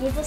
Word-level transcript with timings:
Liebt 0.00 0.16
dich. 0.16 0.26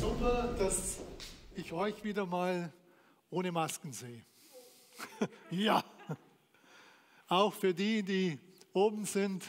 Super, 0.00 0.54
dass 0.56 0.98
ich 1.56 1.72
euch 1.72 2.04
wieder 2.04 2.24
mal 2.24 2.72
ohne 3.28 3.50
Masken 3.50 3.92
sehe. 3.92 4.22
ja, 5.50 5.82
auch 7.26 7.52
für 7.52 7.74
die, 7.74 8.04
die 8.04 8.38
oben 8.72 9.06
sind, 9.06 9.42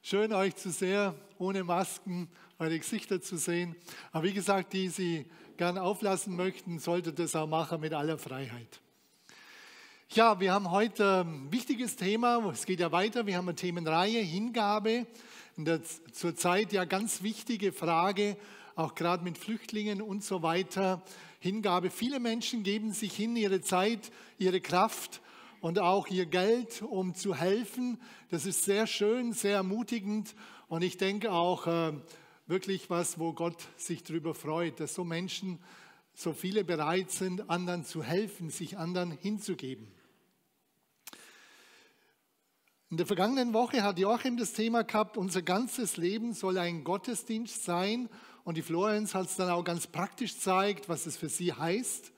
schön 0.00 0.32
euch 0.32 0.54
zu 0.54 0.70
sehr 0.70 1.12
ohne 1.38 1.64
Masken 1.64 2.28
eure 2.60 2.78
Gesichter 2.78 3.22
zu 3.22 3.38
sehen. 3.38 3.74
Aber 4.12 4.24
wie 4.24 4.34
gesagt, 4.34 4.74
die 4.74 4.88
Sie 4.88 5.24
gern 5.56 5.78
auflassen 5.78 6.36
möchten, 6.36 6.78
solltet 6.78 7.18
das 7.18 7.34
auch 7.34 7.48
machen 7.48 7.80
mit 7.80 7.94
aller 7.94 8.18
Freiheit. 8.18 8.80
Ja, 10.10 10.38
wir 10.40 10.52
haben 10.52 10.70
heute 10.70 11.24
ein 11.24 11.50
wichtiges 11.50 11.96
Thema. 11.96 12.46
Es 12.52 12.66
geht 12.66 12.80
ja 12.80 12.92
weiter. 12.92 13.24
Wir 13.24 13.38
haben 13.38 13.48
eine 13.48 13.56
Themenreihe 13.56 14.20
Hingabe. 14.20 15.06
In 15.56 15.64
der 15.64 15.80
zurzeit 16.12 16.72
ja 16.72 16.84
ganz 16.84 17.22
wichtige 17.22 17.72
Frage, 17.72 18.36
auch 18.76 18.94
gerade 18.94 19.24
mit 19.24 19.38
Flüchtlingen 19.38 20.02
und 20.02 20.22
so 20.22 20.42
weiter. 20.42 21.02
Hingabe. 21.38 21.88
Viele 21.88 22.20
Menschen 22.20 22.62
geben 22.62 22.92
sich 22.92 23.14
hin, 23.14 23.36
ihre 23.36 23.62
Zeit, 23.62 24.12
ihre 24.38 24.60
Kraft 24.60 25.22
und 25.62 25.78
auch 25.78 26.08
ihr 26.08 26.26
Geld, 26.26 26.82
um 26.82 27.14
zu 27.14 27.34
helfen. 27.34 27.98
Das 28.28 28.44
ist 28.44 28.64
sehr 28.64 28.86
schön, 28.86 29.32
sehr 29.32 29.56
ermutigend 29.56 30.34
und 30.68 30.82
ich 30.82 30.98
denke 30.98 31.32
auch 31.32 31.66
äh, 31.66 31.92
wirklich 32.50 32.90
was, 32.90 33.20
wo 33.20 33.32
Gott 33.32 33.68
sich 33.76 34.02
darüber 34.02 34.34
freut, 34.34 34.80
dass 34.80 34.94
so 34.94 35.04
Menschen, 35.04 35.60
so 36.14 36.32
viele 36.32 36.64
bereit 36.64 37.12
sind, 37.12 37.48
anderen 37.48 37.84
zu 37.84 38.02
helfen, 38.02 38.50
sich 38.50 38.76
anderen 38.76 39.12
hinzugeben. 39.12 39.86
In 42.90 42.96
der 42.96 43.06
vergangenen 43.06 43.52
Woche 43.52 43.84
hat 43.84 44.00
Joachim 44.00 44.36
das 44.36 44.52
Thema 44.52 44.82
gehabt, 44.82 45.16
unser 45.16 45.42
ganzes 45.42 45.96
Leben 45.96 46.32
soll 46.32 46.58
ein 46.58 46.82
Gottesdienst 46.82 47.62
sein. 47.62 48.08
Und 48.42 48.56
die 48.56 48.62
Florenz 48.62 49.14
hat 49.14 49.26
es 49.26 49.36
dann 49.36 49.48
auch 49.48 49.62
ganz 49.62 49.86
praktisch 49.86 50.34
gezeigt, 50.34 50.88
was 50.88 51.06
es 51.06 51.16
für 51.16 51.28
sie 51.28 51.52
heißt, 51.52 52.12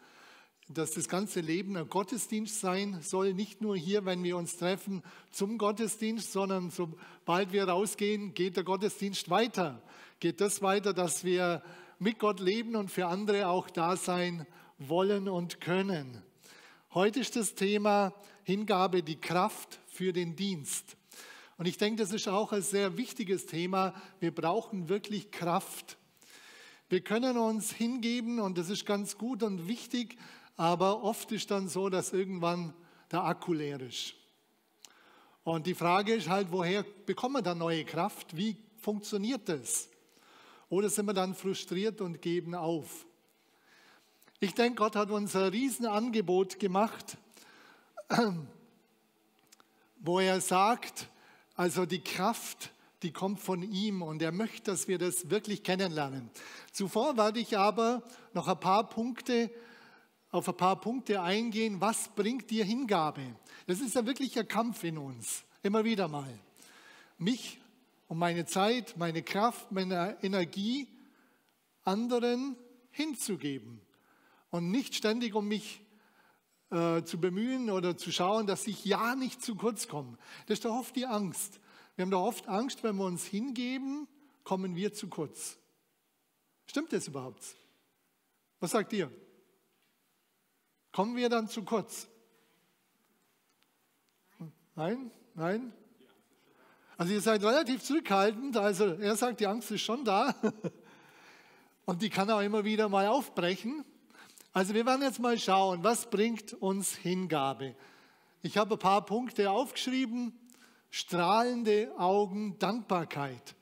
dass 0.68 0.92
das 0.92 1.10
ganze 1.10 1.40
Leben 1.40 1.76
ein 1.76 1.90
Gottesdienst 1.90 2.58
sein 2.58 3.02
soll. 3.02 3.34
Nicht 3.34 3.60
nur 3.60 3.76
hier, 3.76 4.06
wenn 4.06 4.22
wir 4.22 4.38
uns 4.38 4.56
treffen 4.56 5.02
zum 5.30 5.58
Gottesdienst, 5.58 6.32
sondern 6.32 6.70
sobald 6.70 7.52
wir 7.52 7.68
rausgehen, 7.68 8.32
geht 8.32 8.56
der 8.56 8.64
Gottesdienst 8.64 9.28
weiter 9.28 9.82
geht 10.22 10.40
das 10.40 10.62
weiter, 10.62 10.94
dass 10.94 11.24
wir 11.24 11.64
mit 11.98 12.20
Gott 12.20 12.38
leben 12.38 12.76
und 12.76 12.92
für 12.92 13.08
andere 13.08 13.48
auch 13.48 13.68
da 13.68 13.96
sein 13.96 14.46
wollen 14.78 15.28
und 15.28 15.60
können. 15.60 16.22
Heute 16.94 17.18
ist 17.18 17.34
das 17.34 17.56
Thema 17.56 18.14
Hingabe, 18.44 19.02
die 19.02 19.20
Kraft 19.20 19.80
für 19.88 20.12
den 20.12 20.36
Dienst. 20.36 20.96
Und 21.58 21.66
ich 21.66 21.76
denke, 21.76 22.00
das 22.00 22.12
ist 22.12 22.28
auch 22.28 22.52
ein 22.52 22.62
sehr 22.62 22.96
wichtiges 22.96 23.46
Thema. 23.46 24.00
Wir 24.20 24.32
brauchen 24.32 24.88
wirklich 24.88 25.32
Kraft. 25.32 25.98
Wir 26.88 27.00
können 27.00 27.36
uns 27.36 27.72
hingeben 27.72 28.38
und 28.38 28.58
das 28.58 28.70
ist 28.70 28.86
ganz 28.86 29.18
gut 29.18 29.42
und 29.42 29.66
wichtig, 29.66 30.16
aber 30.56 31.02
oft 31.02 31.32
ist 31.32 31.50
dann 31.50 31.68
so, 31.68 31.88
dass 31.88 32.12
irgendwann 32.12 32.74
der 33.10 33.24
Akku 33.24 33.54
leer 33.54 33.80
ist. 33.80 34.14
Und 35.42 35.66
die 35.66 35.74
Frage 35.74 36.14
ist 36.14 36.28
halt, 36.28 36.52
woher 36.52 36.84
bekommen 37.06 37.34
wir 37.34 37.42
da 37.42 37.56
neue 37.56 37.84
Kraft? 37.84 38.36
Wie 38.36 38.56
funktioniert 38.76 39.48
das? 39.48 39.88
Oder 40.72 40.88
sind 40.88 41.04
wir 41.04 41.12
dann 41.12 41.34
frustriert 41.34 42.00
und 42.00 42.22
geben 42.22 42.54
auf? 42.54 43.04
Ich 44.40 44.54
denke, 44.54 44.76
Gott 44.76 44.96
hat 44.96 45.10
uns 45.10 45.36
ein 45.36 45.50
Riesenangebot 45.50 46.58
gemacht, 46.58 47.18
wo 50.00 50.18
er 50.18 50.40
sagt, 50.40 51.10
also 51.56 51.84
die 51.84 52.00
Kraft, 52.02 52.72
die 53.02 53.12
kommt 53.12 53.40
von 53.40 53.62
ihm 53.62 54.00
und 54.00 54.22
er 54.22 54.32
möchte, 54.32 54.70
dass 54.70 54.88
wir 54.88 54.96
das 54.96 55.28
wirklich 55.28 55.62
kennenlernen. 55.62 56.30
Zuvor 56.72 57.18
werde 57.18 57.40
ich 57.40 57.58
aber 57.58 58.02
noch 58.32 58.48
ein 58.48 58.58
paar 58.58 58.88
Punkte 58.88 59.50
auf 60.30 60.48
ein 60.48 60.56
paar 60.56 60.80
Punkte 60.80 61.20
eingehen. 61.20 61.82
Was 61.82 62.08
bringt 62.08 62.50
dir 62.50 62.64
Hingabe? 62.64 63.36
Das 63.66 63.80
ist 63.80 63.94
ja 63.94 64.06
wirklich 64.06 64.38
ein 64.38 64.48
Kampf 64.48 64.84
in 64.84 64.96
uns, 64.96 65.44
immer 65.62 65.84
wieder 65.84 66.08
mal. 66.08 66.32
Mich 67.18 67.60
um 68.12 68.18
meine 68.18 68.44
Zeit, 68.44 68.98
meine 68.98 69.22
Kraft, 69.22 69.72
meine 69.72 70.22
Energie 70.22 70.86
anderen 71.82 72.58
hinzugeben 72.90 73.80
und 74.50 74.70
nicht 74.70 74.94
ständig 74.94 75.34
um 75.34 75.48
mich 75.48 75.80
äh, 76.68 77.04
zu 77.04 77.18
bemühen 77.18 77.70
oder 77.70 77.96
zu 77.96 78.12
schauen, 78.12 78.46
dass 78.46 78.66
ich 78.66 78.84
ja 78.84 79.14
nicht 79.14 79.40
zu 79.40 79.54
kurz 79.54 79.88
komme. 79.88 80.18
Das 80.44 80.58
ist 80.58 80.66
doch 80.66 80.74
oft 80.74 80.94
die 80.94 81.06
Angst. 81.06 81.58
Wir 81.96 82.02
haben 82.02 82.10
doch 82.10 82.26
oft 82.26 82.48
Angst, 82.48 82.82
wenn 82.82 82.96
wir 82.96 83.06
uns 83.06 83.24
hingeben, 83.24 84.06
kommen 84.44 84.76
wir 84.76 84.92
zu 84.92 85.08
kurz. 85.08 85.56
Stimmt 86.66 86.92
das 86.92 87.08
überhaupt? 87.08 87.42
Was 88.60 88.72
sagt 88.72 88.92
ihr? 88.92 89.10
Kommen 90.92 91.16
wir 91.16 91.30
dann 91.30 91.48
zu 91.48 91.62
kurz? 91.62 92.08
Nein? 94.74 95.10
Nein? 95.32 95.72
Also 96.96 97.12
ihr 97.12 97.20
seid 97.20 97.42
relativ 97.42 97.82
zurückhaltend. 97.82 98.56
Also 98.56 98.86
er 98.94 99.16
sagt, 99.16 99.40
die 99.40 99.46
Angst 99.46 99.70
ist 99.70 99.82
schon 99.82 100.04
da. 100.04 100.34
Und 101.84 102.02
die 102.02 102.10
kann 102.10 102.30
auch 102.30 102.40
immer 102.40 102.64
wieder 102.64 102.88
mal 102.88 103.08
aufbrechen. 103.08 103.84
Also 104.52 104.74
wir 104.74 104.84
werden 104.86 105.02
jetzt 105.02 105.18
mal 105.18 105.38
schauen, 105.38 105.82
was 105.82 106.10
bringt 106.10 106.52
uns 106.54 106.94
Hingabe. 106.94 107.74
Ich 108.42 108.56
habe 108.56 108.74
ein 108.74 108.78
paar 108.78 109.04
Punkte 109.04 109.50
aufgeschrieben. 109.50 110.38
Strahlende 110.90 111.90
Augen, 111.96 112.58
Dankbarkeit. 112.58 113.54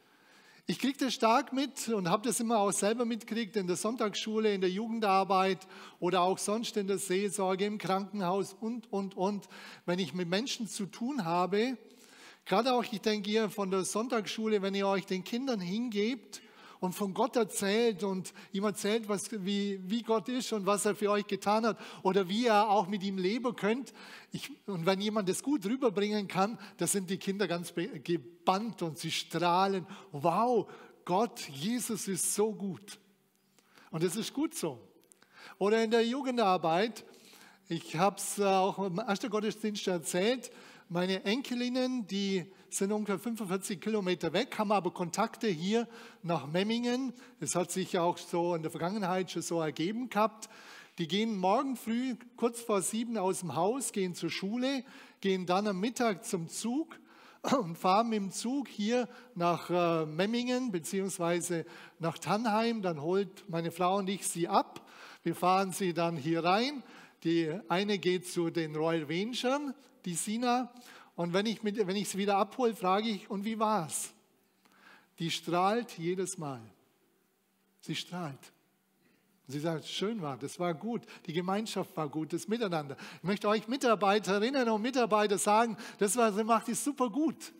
Ich 0.67 0.79
kriege 0.79 0.99
das 0.99 1.15
stark 1.15 1.53
mit 1.53 1.89
und 1.89 2.09
habe 2.09 2.27
das 2.27 2.41
immer 2.41 2.59
auch 2.59 2.73
selber 2.73 3.05
mitgekriegt 3.05 3.57
in 3.57 3.67
der 3.67 3.77
Sonntagsschule, 3.77 4.55
in 4.55 4.61
der 4.61 4.71
Jugendarbeit 4.71 5.67
oder 5.99 6.23
auch 6.23 6.39
sonst 6.39 6.77
in 6.77 6.87
der 6.87 6.99
Seelsorge, 6.99 7.65
im 7.65 7.79
Krankenhaus 7.79 8.55
und, 8.55 8.93
und, 8.93 9.17
und. 9.17 9.49
Wenn 9.87 9.99
ich 9.99 10.15
mit 10.15 10.29
Menschen 10.29 10.69
zu 10.69 10.87
tun 10.87 11.25
habe, 11.25 11.77
Gerade 12.51 12.73
auch, 12.73 12.83
ich 12.83 13.01
denke, 13.01 13.31
ihr 13.31 13.49
von 13.49 13.71
der 13.71 13.85
Sonntagsschule, 13.85 14.61
wenn 14.61 14.75
ihr 14.75 14.89
euch 14.89 15.07
den 15.07 15.23
Kindern 15.23 15.61
hingebt 15.61 16.43
und 16.81 16.97
von 16.97 17.15
Gott 17.15 17.37
erzählt 17.37 18.03
und 18.03 18.33
ihm 18.51 18.65
erzählt, 18.65 19.09
was, 19.09 19.31
wie, 19.45 19.79
wie 19.89 20.03
Gott 20.03 20.29
ist 20.29 20.53
und 20.53 20.67
was 20.67 20.85
er 20.85 20.97
für 20.97 21.13
euch 21.13 21.29
getan 21.29 21.65
hat 21.65 21.79
oder 22.03 22.29
wie 22.29 22.47
ihr 22.47 22.69
auch 22.69 22.89
mit 22.89 23.05
ihm 23.05 23.19
leben 23.19 23.55
könnt. 23.55 23.93
Ich, 24.33 24.51
und 24.67 24.85
wenn 24.85 25.01
jemand 25.01 25.29
das 25.29 25.45
gut 25.45 25.65
rüberbringen 25.65 26.27
kann, 26.27 26.59
da 26.79 26.89
sind 26.89 27.09
die 27.09 27.19
Kinder 27.19 27.47
ganz 27.47 27.73
gebannt 28.03 28.83
und 28.83 28.99
sie 28.99 29.13
strahlen. 29.13 29.87
Wow, 30.11 30.69
Gott, 31.05 31.39
Jesus 31.51 32.09
ist 32.09 32.35
so 32.35 32.53
gut. 32.53 32.99
Und 33.93 34.03
es 34.03 34.17
ist 34.17 34.35
gut 34.35 34.57
so. 34.57 34.81
Oder 35.57 35.85
in 35.85 35.93
der 35.93 36.05
Jugendarbeit, 36.05 37.05
ich 37.69 37.95
habe 37.95 38.17
es 38.17 38.41
auch 38.41 38.85
im 38.85 38.99
ersten 38.99 39.31
Gottesdienst 39.31 39.87
erzählt, 39.87 40.51
meine 40.91 41.25
Enkelinnen, 41.25 42.09
die 42.09 42.45
sind 42.69 42.91
ungefähr 42.91 43.21
45 43.21 43.81
Kilometer 43.81 44.33
weg, 44.33 44.59
haben 44.59 44.73
aber 44.73 44.91
Kontakte 44.91 45.47
hier 45.47 45.87
nach 46.25 46.49
Memmingen. 46.49 47.13
Das 47.39 47.55
hat 47.55 47.71
sich 47.71 47.97
auch 47.97 48.19
so 48.19 48.57
in 48.57 48.63
der 48.63 48.73
Vergangenheit 48.73 49.31
schon 49.31 49.43
so 49.43 49.61
ergeben 49.61 50.11
gehabt. 50.11 50.51
Die 50.99 51.07
gehen 51.07 51.37
morgen 51.37 51.77
früh 51.77 52.17
kurz 52.37 52.61
vor 52.61 52.83
sieben 52.83 53.17
aus 53.19 53.39
dem 53.39 53.55
Haus, 53.55 53.93
gehen 53.93 54.17
zur 54.17 54.31
Schule, 54.31 54.85
gehen 55.21 55.47
dann 55.47 55.69
am 55.69 55.79
Mittag 55.79 56.25
zum 56.25 56.49
Zug 56.49 56.99
und 57.57 57.79
fahren 57.79 58.13
im 58.13 58.33
Zug 58.33 58.67
hier 58.67 59.09
nach 59.37 59.71
äh, 59.71 60.07
Memmingen 60.07 60.73
beziehungsweise 60.73 61.67
nach 62.01 62.19
Tannheim. 62.19 62.83
Dann 62.83 63.01
holt 63.01 63.49
meine 63.49 63.71
Frau 63.71 63.99
und 63.99 64.11
ich 64.11 64.27
sie 64.27 64.49
ab. 64.49 64.85
Wir 65.23 65.37
fahren 65.37 65.71
sie 65.71 65.95
dann 65.95 66.17
hier 66.17 66.43
rein. 66.43 66.83
Die 67.23 67.49
eine 67.69 67.99
geht 67.99 68.27
zu 68.27 68.51
den 68.51 68.75
Royal 68.75 69.05
Rangers, 69.05 69.75
die 70.05 70.15
Sina. 70.15 70.73
Und 71.17 71.33
wenn 71.33 71.47
ich, 71.47 71.61
sie 72.09 72.19
wieder 72.19 72.37
abhole, 72.37 72.75
frage 72.75 73.09
ich, 73.09 73.31
und 73.31 73.45
wie 73.45 73.59
war's? 73.59 74.13
Die 75.19 75.31
strahlt 75.31 75.99
jedes 75.99 76.39
Mal. 76.39 76.61
Sie 77.81 77.95
strahlt. 77.95 78.53
Sie 79.51 79.59
sagt, 79.59 79.87
schön 79.87 80.23
war, 80.23 80.37
das 80.37 80.61
war 80.61 80.75
gut, 80.75 81.03
die 81.27 81.33
Gemeinschaft 81.33 81.97
war 81.97 82.09
gut, 82.09 82.33
das 82.33 82.47
Miteinander. 82.47 82.97
Ich 83.17 83.25
möchte 83.25 83.49
euch 83.49 83.67
Mitarbeiterinnen 83.67 84.69
und 84.69 84.81
Mitarbeiter 84.81 85.39
sagen, 85.39 85.77
das, 85.99 86.17
was 86.17 86.37
ihr 86.37 86.45
macht, 86.45 86.69
ist 86.69 86.85
super 86.85 87.11
gut. 87.11 87.53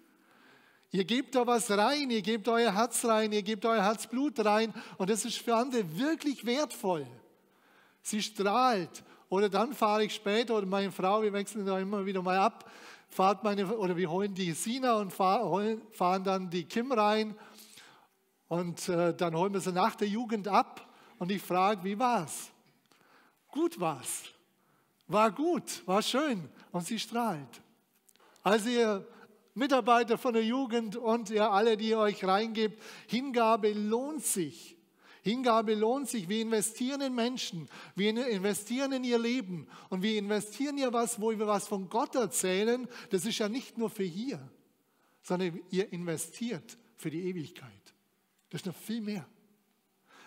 Ihr 0.93 1.05
gebt 1.05 1.35
da 1.35 1.47
was 1.47 1.71
rein, 1.71 2.11
ihr 2.11 2.23
gebt 2.23 2.49
euer 2.49 2.73
Herz 2.75 3.05
rein, 3.05 3.33
ihr 3.33 3.43
gebt 3.43 3.65
euer 3.65 3.83
Herzblut 3.83 4.45
rein 4.45 4.73
und 4.99 5.11
das 5.11 5.25
ist 5.25 5.39
für 5.39 5.55
andere 5.55 5.99
wirklich 5.99 6.47
wertvoll. 6.47 7.07
Sie 8.03 8.23
strahlt 8.23 9.03
oder 9.31 9.49
dann 9.49 9.73
fahre 9.73 10.05
ich 10.05 10.15
später, 10.15 10.57
oder 10.57 10.67
meine 10.67 10.93
Frau, 10.93 11.23
wir 11.23 11.33
wechseln 11.33 11.65
da 11.65 11.79
immer 11.79 12.05
wieder 12.05 12.21
mal 12.21 12.37
ab, 12.37 12.71
fahrt 13.09 13.43
meine, 13.43 13.67
oder 13.75 13.97
wir 13.97 14.11
holen 14.11 14.35
die 14.35 14.53
Sina 14.53 14.95
und 14.95 15.13
fahren 15.13 16.25
dann 16.25 16.51
die 16.51 16.65
Kim 16.65 16.93
rein. 16.93 17.35
Und 18.49 18.89
äh, 18.89 19.15
dann 19.15 19.35
holen 19.35 19.53
wir 19.53 19.61
sie 19.61 19.73
nach 19.73 19.95
der 19.95 20.09
Jugend 20.09 20.49
ab. 20.49 20.87
Und 21.19 21.31
ich 21.31 21.41
frage, 21.41 21.83
wie 21.85 21.99
war's? 21.99 22.51
gut 23.51 23.79
war's. 23.81 24.25
War 25.07 25.31
gut, 25.31 25.87
war 25.87 26.03
schön 26.03 26.49
und 26.73 26.87
sie 26.87 26.99
strahlt. 26.99 27.61
Also 28.43 28.69
ihr 28.69 29.07
Mitarbeiter 29.55 30.17
von 30.17 30.35
der 30.35 30.45
Jugend 30.45 30.97
und 30.97 31.31
ihr 31.31 31.51
alle, 31.51 31.77
die 31.77 31.89
ihr 31.89 31.99
euch 31.99 32.25
reingebt, 32.25 32.81
Hingabe 33.09 33.73
lohnt 33.73 34.25
sich. 34.25 34.77
Hingabe 35.23 35.75
lohnt 35.75 36.09
sich. 36.09 36.29
Wir 36.29 36.43
investieren 36.43 37.01
in 37.01 37.15
Menschen, 37.15 37.69
wir 37.95 38.27
investieren 38.29 38.93
in 38.93 39.05
ihr 39.05 39.19
Leben 39.19 39.67
und 39.89 40.03
wir 40.03 40.19
investieren 40.19 40.79
ja 40.79 40.93
was, 40.93 41.21
wo 41.21 41.31
wir 41.31 41.47
was 41.47 41.69
von 41.69 41.89
Gott 41.89 42.15
erzählen. 42.15 42.89
Das 43.11 43.25
ist 43.25 43.39
ja 43.39 43.49
nicht 43.49 43.79
nur 43.79 43.91
für 43.91 44.05
hier, 44.05 44.41
sondern 45.23 45.61
ihr 45.71 45.93
investiert 45.93 46.79
für 46.97 47.11
die 47.11 47.23
Ewigkeit. 47.29 47.71
Das 48.49 48.63
ist 48.63 48.67
noch 48.67 48.75
viel 48.77 49.01
mehr. 49.01 49.27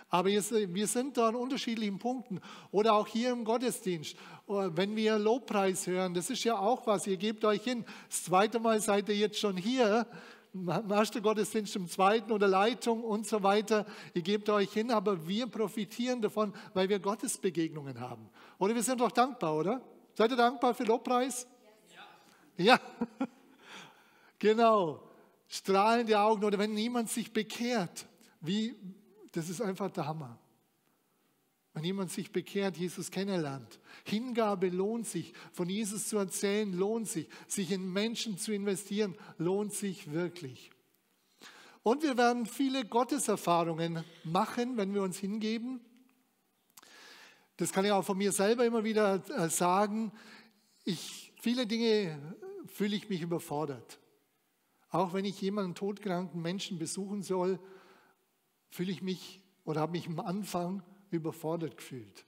Aber 0.09 0.29
wir 0.29 0.87
sind 0.87 1.17
da 1.17 1.29
an 1.29 1.35
unterschiedlichen 1.35 1.97
Punkten. 1.97 2.39
Oder 2.69 2.93
auch 2.93 3.07
hier 3.07 3.31
im 3.31 3.43
Gottesdienst, 3.43 4.15
oh, 4.45 4.69
wenn 4.73 4.95
wir 4.95 5.17
Lobpreis 5.17 5.87
hören, 5.87 6.13
das 6.13 6.29
ist 6.29 6.43
ja 6.43 6.55
auch 6.55 6.85
was. 6.85 7.07
Ihr 7.07 7.17
gebt 7.17 7.43
euch 7.43 7.63
hin. 7.63 7.83
Das 8.09 8.25
zweite 8.25 8.59
Mal 8.59 8.79
seid 8.79 9.09
ihr 9.09 9.15
jetzt 9.15 9.39
schon 9.39 9.57
hier. 9.57 10.05
Erster 10.89 11.19
Gottesdienst 11.19 11.75
im 11.75 11.87
zweiten 11.87 12.31
oder 12.31 12.47
Leitung 12.47 13.03
und 13.03 13.25
so 13.25 13.41
weiter. 13.41 13.85
Ihr 14.13 14.21
gebt 14.21 14.49
euch 14.49 14.71
hin, 14.71 14.91
aber 14.91 15.27
wir 15.27 15.47
profitieren 15.47 16.21
davon, 16.21 16.53
weil 16.75 16.89
wir 16.89 16.99
Gottesbegegnungen 16.99 17.99
haben. 17.99 18.29
Oder 18.59 18.75
wir 18.75 18.83
sind 18.83 19.01
doch 19.01 19.11
dankbar, 19.11 19.55
oder? 19.55 19.81
Seid 20.13 20.29
ihr 20.29 20.37
dankbar 20.37 20.75
für 20.75 20.83
Lobpreis? 20.83 21.47
Ja. 22.57 22.65
Ja. 22.65 22.79
genau. 24.39 25.01
Strahlende 25.47 26.19
Augen 26.19 26.43
oder 26.43 26.59
wenn 26.59 26.73
niemand 26.73 27.09
sich 27.09 27.33
bekehrt. 27.33 28.05
Wie, 28.39 28.75
das 29.31 29.49
ist 29.49 29.61
einfach 29.61 29.89
der 29.89 30.05
Hammer. 30.05 30.37
Wenn 31.73 31.83
jemand 31.83 32.11
sich 32.11 32.31
bekehrt, 32.31 32.77
Jesus 32.77 33.09
kennenlernt. 33.09 33.79
Hingabe 34.05 34.69
lohnt 34.69 35.07
sich. 35.07 35.33
Von 35.51 35.69
Jesus 35.69 36.07
zu 36.07 36.17
erzählen 36.17 36.71
lohnt 36.71 37.07
sich. 37.07 37.27
Sich 37.47 37.71
in 37.71 37.91
Menschen 37.91 38.37
zu 38.37 38.53
investieren 38.53 39.15
lohnt 39.39 39.73
sich 39.73 40.11
wirklich. 40.11 40.71
Und 41.81 42.03
wir 42.03 42.15
werden 42.15 42.45
viele 42.45 42.85
Gotteserfahrungen 42.85 44.03
machen, 44.23 44.77
wenn 44.77 44.93
wir 44.93 45.01
uns 45.01 45.17
hingeben. 45.17 45.81
Das 47.57 47.73
kann 47.73 47.85
ich 47.85 47.91
auch 47.91 48.05
von 48.05 48.17
mir 48.17 48.31
selber 48.31 48.65
immer 48.65 48.83
wieder 48.83 49.23
äh, 49.29 49.49
sagen. 49.49 50.11
Ich, 50.85 51.33
viele 51.41 51.65
Dinge 51.65 52.35
fühle 52.67 52.95
ich 52.95 53.09
mich 53.09 53.21
überfordert. 53.21 53.99
Auch 54.89 55.13
wenn 55.13 55.25
ich 55.25 55.41
jemanden 55.41 55.73
todkranken 55.73 56.41
Menschen 56.41 56.77
besuchen 56.77 57.23
soll, 57.23 57.59
fühle 58.69 58.91
ich 58.91 59.01
mich 59.01 59.41
oder 59.65 59.81
habe 59.81 59.93
mich 59.93 60.07
am 60.07 60.19
Anfang 60.19 60.83
überfordert 61.13 61.77
gefühlt. 61.77 62.25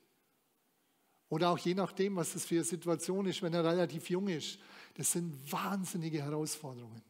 Oder 1.29 1.49
auch 1.49 1.57
je 1.57 1.73
nachdem, 1.73 2.15
was 2.15 2.33
das 2.33 2.45
für 2.45 2.55
eine 2.55 2.63
Situation 2.63 3.25
ist, 3.25 3.41
wenn 3.41 3.53
er 3.53 3.63
relativ 3.63 4.09
jung 4.09 4.27
ist. 4.27 4.59
Das 4.95 5.11
sind 5.11 5.51
wahnsinnige 5.51 6.21
Herausforderungen. 6.21 7.01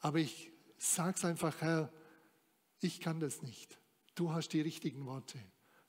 Aber 0.00 0.18
ich 0.18 0.50
sage 0.76 1.14
es 1.16 1.24
einfach, 1.24 1.60
Herr, 1.60 1.92
ich 2.80 3.00
kann 3.00 3.20
das 3.20 3.42
nicht. 3.42 3.78
Du 4.14 4.32
hast 4.32 4.48
die 4.48 4.60
richtigen 4.60 5.06
Worte. 5.06 5.38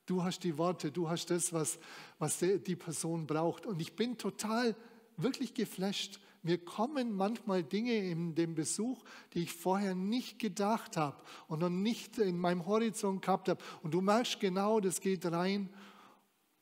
Du 0.06 0.24
hast 0.24 0.44
die 0.44 0.58
Worte, 0.58 0.92
du 0.92 1.10
hast 1.10 1.32
das, 1.32 1.54
was, 1.54 1.80
was 2.20 2.40
die 2.40 2.76
Person 2.76 3.26
braucht. 3.28 3.66
Und 3.66 3.82
ich 3.82 3.96
bin 3.96 4.18
total, 4.18 4.76
wirklich 5.18 5.54
geflasht, 5.54 6.20
mir 6.44 6.58
kommen 6.64 7.16
manchmal 7.16 7.64
Dinge 7.64 7.96
in 7.96 8.34
dem 8.34 8.56
Besuch, 8.56 9.04
die 9.34 9.44
ich 9.44 9.54
vorher 9.54 9.94
nicht 9.94 10.40
gedacht 10.40 10.98
habe 10.98 11.22
und 11.48 11.60
noch 11.60 11.70
nicht 11.70 12.18
in 12.18 12.38
meinem 12.38 12.66
Horizont 12.66 13.22
gehabt 13.22 13.48
habe. 13.48 13.64
Und 13.84 13.94
du 13.94 14.02
merkst 14.02 14.40
genau, 14.40 14.80
das 14.80 15.02
geht 15.02 15.26
rein 15.26 15.70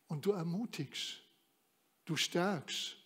und 0.08 0.26
du 0.26 0.32
ermutigst, 0.32 1.22
du 2.06 2.16
stärkst. 2.18 2.98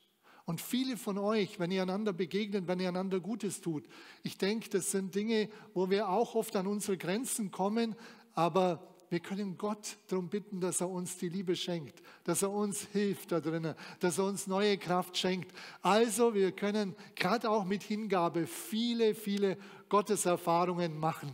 Und 0.46 0.60
viele 0.60 0.98
von 0.98 1.18
euch, 1.18 1.60
wenn 1.60 1.72
ihr 1.72 1.84
einander 1.84 2.12
begegnet, 2.12 2.68
wenn 2.68 2.80
ihr 2.80 2.90
einander 2.90 3.20
Gutes 3.20 3.62
tut, 3.62 3.86
ich 4.24 4.38
denke, 4.38 4.70
das 4.70 4.92
sind 4.92 5.16
Dinge, 5.16 5.50
wo 5.74 5.90
wir 5.90 6.10
auch 6.10 6.36
oft 6.36 6.56
an 6.56 6.68
unsere 6.68 6.98
Grenzen 6.98 7.52
kommen, 7.52 7.96
aber 8.34 8.93
wir 9.14 9.20
können 9.20 9.60
Gott 9.60 9.98
darum 10.08 10.28
bitten, 10.28 10.60
dass 10.60 10.82
er 10.82 10.90
uns 10.90 11.18
die 11.18 11.30
Liebe 11.30 11.56
schenkt, 11.56 12.02
dass 12.24 12.42
er 12.42 12.50
uns 12.50 12.88
hilft 12.94 13.32
da 13.32 13.40
drinnen, 13.40 13.76
dass 14.00 14.18
er 14.18 14.26
uns 14.26 14.48
neue 14.48 14.76
Kraft 14.80 15.16
schenkt. 15.16 15.56
Also 15.84 16.34
wir 16.34 16.52
können 16.52 16.96
gerade 17.14 17.48
auch 17.48 17.64
mit 17.64 17.84
Hingabe 17.84 18.48
viele, 18.48 19.14
viele 19.14 19.60
Gotteserfahrungen 19.88 20.98
machen. 20.98 21.32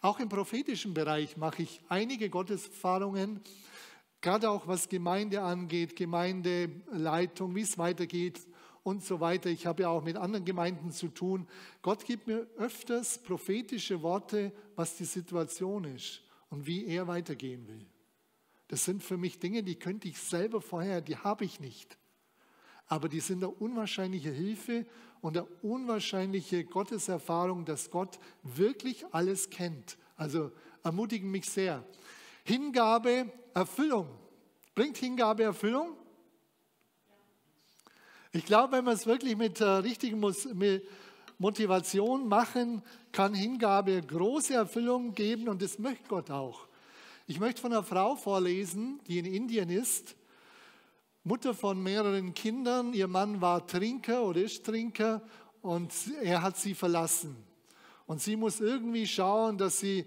Auch 0.00 0.18
im 0.18 0.28
prophetischen 0.28 0.94
Bereich 0.94 1.36
mache 1.36 1.62
ich 1.62 1.80
einige 1.88 2.28
Gotteserfahrungen, 2.28 3.40
gerade 4.20 4.50
auch 4.50 4.66
was 4.66 4.88
Gemeinde 4.88 5.42
angeht, 5.42 5.94
Gemeindeleitung, 5.94 7.54
wie 7.54 7.62
es 7.62 7.78
weitergeht 7.78 8.40
und 8.82 9.04
so 9.04 9.20
weiter. 9.20 9.48
Ich 9.48 9.64
habe 9.64 9.82
ja 9.82 9.90
auch 9.90 10.02
mit 10.02 10.16
anderen 10.16 10.44
Gemeinden 10.44 10.90
zu 10.90 11.06
tun. 11.06 11.46
Gott 11.82 12.04
gibt 12.04 12.26
mir 12.26 12.48
öfters 12.56 13.22
prophetische 13.22 14.02
Worte, 14.02 14.50
was 14.74 14.96
die 14.96 15.04
Situation 15.04 15.84
ist 15.84 16.23
und 16.54 16.68
wie 16.68 16.86
er 16.86 17.08
weitergehen 17.08 17.66
will. 17.66 17.84
Das 18.68 18.84
sind 18.84 19.02
für 19.02 19.16
mich 19.16 19.40
Dinge, 19.40 19.64
die 19.64 19.74
könnte 19.74 20.06
ich 20.06 20.20
selber 20.20 20.60
vorher, 20.60 21.00
die 21.00 21.16
habe 21.16 21.44
ich 21.44 21.58
nicht. 21.58 21.98
Aber 22.86 23.08
die 23.08 23.18
sind 23.18 23.42
eine 23.42 23.52
unwahrscheinliche 23.52 24.30
Hilfe 24.30 24.86
und 25.20 25.36
eine 25.36 25.46
unwahrscheinliche 25.62 26.64
Gotteserfahrung, 26.64 27.64
dass 27.64 27.90
Gott 27.90 28.20
wirklich 28.44 29.04
alles 29.10 29.50
kennt. 29.50 29.98
Also 30.14 30.52
ermutigen 30.84 31.28
mich 31.28 31.50
sehr. 31.50 31.84
Hingabe, 32.44 33.32
Erfüllung. 33.52 34.06
Bringt 34.76 34.96
Hingabe 34.98 35.42
Erfüllung? 35.42 35.96
Ich 38.30 38.44
glaube, 38.44 38.76
wenn 38.76 38.84
man 38.84 38.94
es 38.94 39.06
wirklich 39.06 39.36
mit 39.36 39.60
äh, 39.60 39.64
richtigen 39.64 40.20
Motivation 41.44 42.26
machen, 42.26 42.80
kann 43.12 43.34
Hingabe 43.34 44.00
große 44.00 44.54
Erfüllung 44.54 45.12
geben 45.12 45.50
und 45.50 45.60
das 45.60 45.78
möchte 45.78 46.08
Gott 46.08 46.30
auch. 46.30 46.66
Ich 47.26 47.38
möchte 47.38 47.60
von 47.60 47.70
einer 47.70 47.82
Frau 47.82 48.16
vorlesen, 48.16 48.98
die 49.06 49.18
in 49.18 49.26
Indien 49.26 49.68
ist, 49.68 50.16
Mutter 51.22 51.52
von 51.52 51.82
mehreren 51.82 52.32
Kindern. 52.32 52.94
Ihr 52.94 53.08
Mann 53.08 53.42
war 53.42 53.66
Trinker 53.66 54.24
oder 54.24 54.40
ist 54.40 54.64
Trinker 54.64 55.20
und 55.60 55.92
er 56.22 56.40
hat 56.40 56.56
sie 56.56 56.72
verlassen. 56.72 57.36
Und 58.06 58.22
sie 58.22 58.36
muss 58.36 58.60
irgendwie 58.60 59.06
schauen, 59.06 59.58
dass 59.58 59.80
sie 59.80 60.06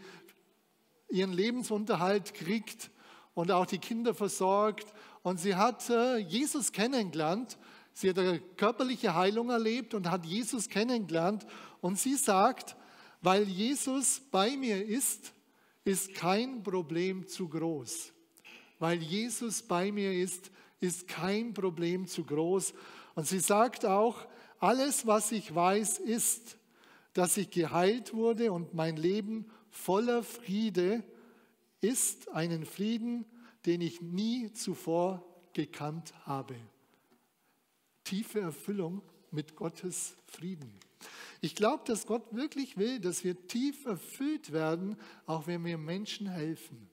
ihren 1.08 1.34
Lebensunterhalt 1.34 2.34
kriegt 2.34 2.90
und 3.36 3.52
auch 3.52 3.68
die 3.68 3.78
Kinder 3.78 4.16
versorgt. 4.16 4.92
Und 5.22 5.40
sie 5.40 5.54
hat 5.54 5.88
äh, 5.92 6.18
Jesus 6.18 6.72
kennengelernt 6.72 7.60
Sie 8.00 8.12
hat 8.12 8.20
eine 8.20 8.40
körperliche 8.40 9.16
Heilung 9.16 9.50
erlebt 9.50 9.96
und 9.96 10.12
hat 10.12 10.24
Jesus 10.24 10.70
kennengelernt. 10.70 11.48
Und 11.82 11.98
sie 11.98 12.14
sagt, 12.14 12.76
weil 13.24 13.50
Jesus 13.50 14.22
bei 14.30 14.56
mir 14.56 14.86
ist, 14.86 15.34
ist 15.84 16.14
kein 16.14 16.62
Problem 16.62 17.28
zu 17.28 17.50
groß. 17.50 18.14
Weil 18.78 19.02
Jesus 19.02 19.64
bei 19.64 19.92
mir 19.92 20.14
ist, 20.14 20.52
ist 20.80 21.08
kein 21.08 21.56
Problem 21.56 22.06
zu 22.06 22.24
groß. 22.24 22.76
Und 23.16 23.26
sie 23.26 23.40
sagt 23.40 23.84
auch, 23.84 24.28
alles, 24.60 25.08
was 25.08 25.32
ich 25.32 25.56
weiß, 25.56 25.98
ist, 25.98 26.60
dass 27.14 27.36
ich 27.36 27.50
geheilt 27.50 28.14
wurde 28.14 28.52
und 28.52 28.76
mein 28.76 28.96
Leben 28.96 29.48
voller 29.72 30.22
Friede 30.22 31.04
ist, 31.82 32.30
einen 32.30 32.64
Frieden, 32.64 33.26
den 33.66 33.82
ich 33.82 34.04
nie 34.04 34.54
zuvor 34.54 35.26
gekannt 35.54 36.14
habe 36.28 36.58
tiefe 38.08 38.40
Erfüllung 38.40 39.02
mit 39.32 39.58
Gottes 39.58 40.16
Frieden. 40.28 40.72
Ich 41.42 41.56
glaube, 41.56 41.84
dass 41.86 42.08
Gott 42.08 42.34
wirklich 42.34 42.78
will, 42.78 43.00
dass 43.00 43.26
wir 43.26 43.48
tief 43.48 43.86
erfüllt 43.86 44.54
werden, 44.54 44.96
auch 45.26 45.46
wenn 45.46 45.64
wir 45.66 45.78
Menschen 45.78 46.28
helfen. 46.28 46.90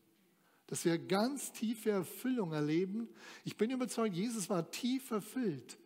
Dass 0.66 0.84
wir 0.84 0.98
ganz 0.98 1.52
tiefe 1.52 1.90
Erfüllung 1.90 2.52
erleben. 2.52 3.08
Ich 3.44 3.56
bin 3.56 3.70
überzeugt, 3.70 4.16
Jesus 4.16 4.50
war 4.50 4.68
tief 4.72 5.12
erfüllt, 5.12 5.78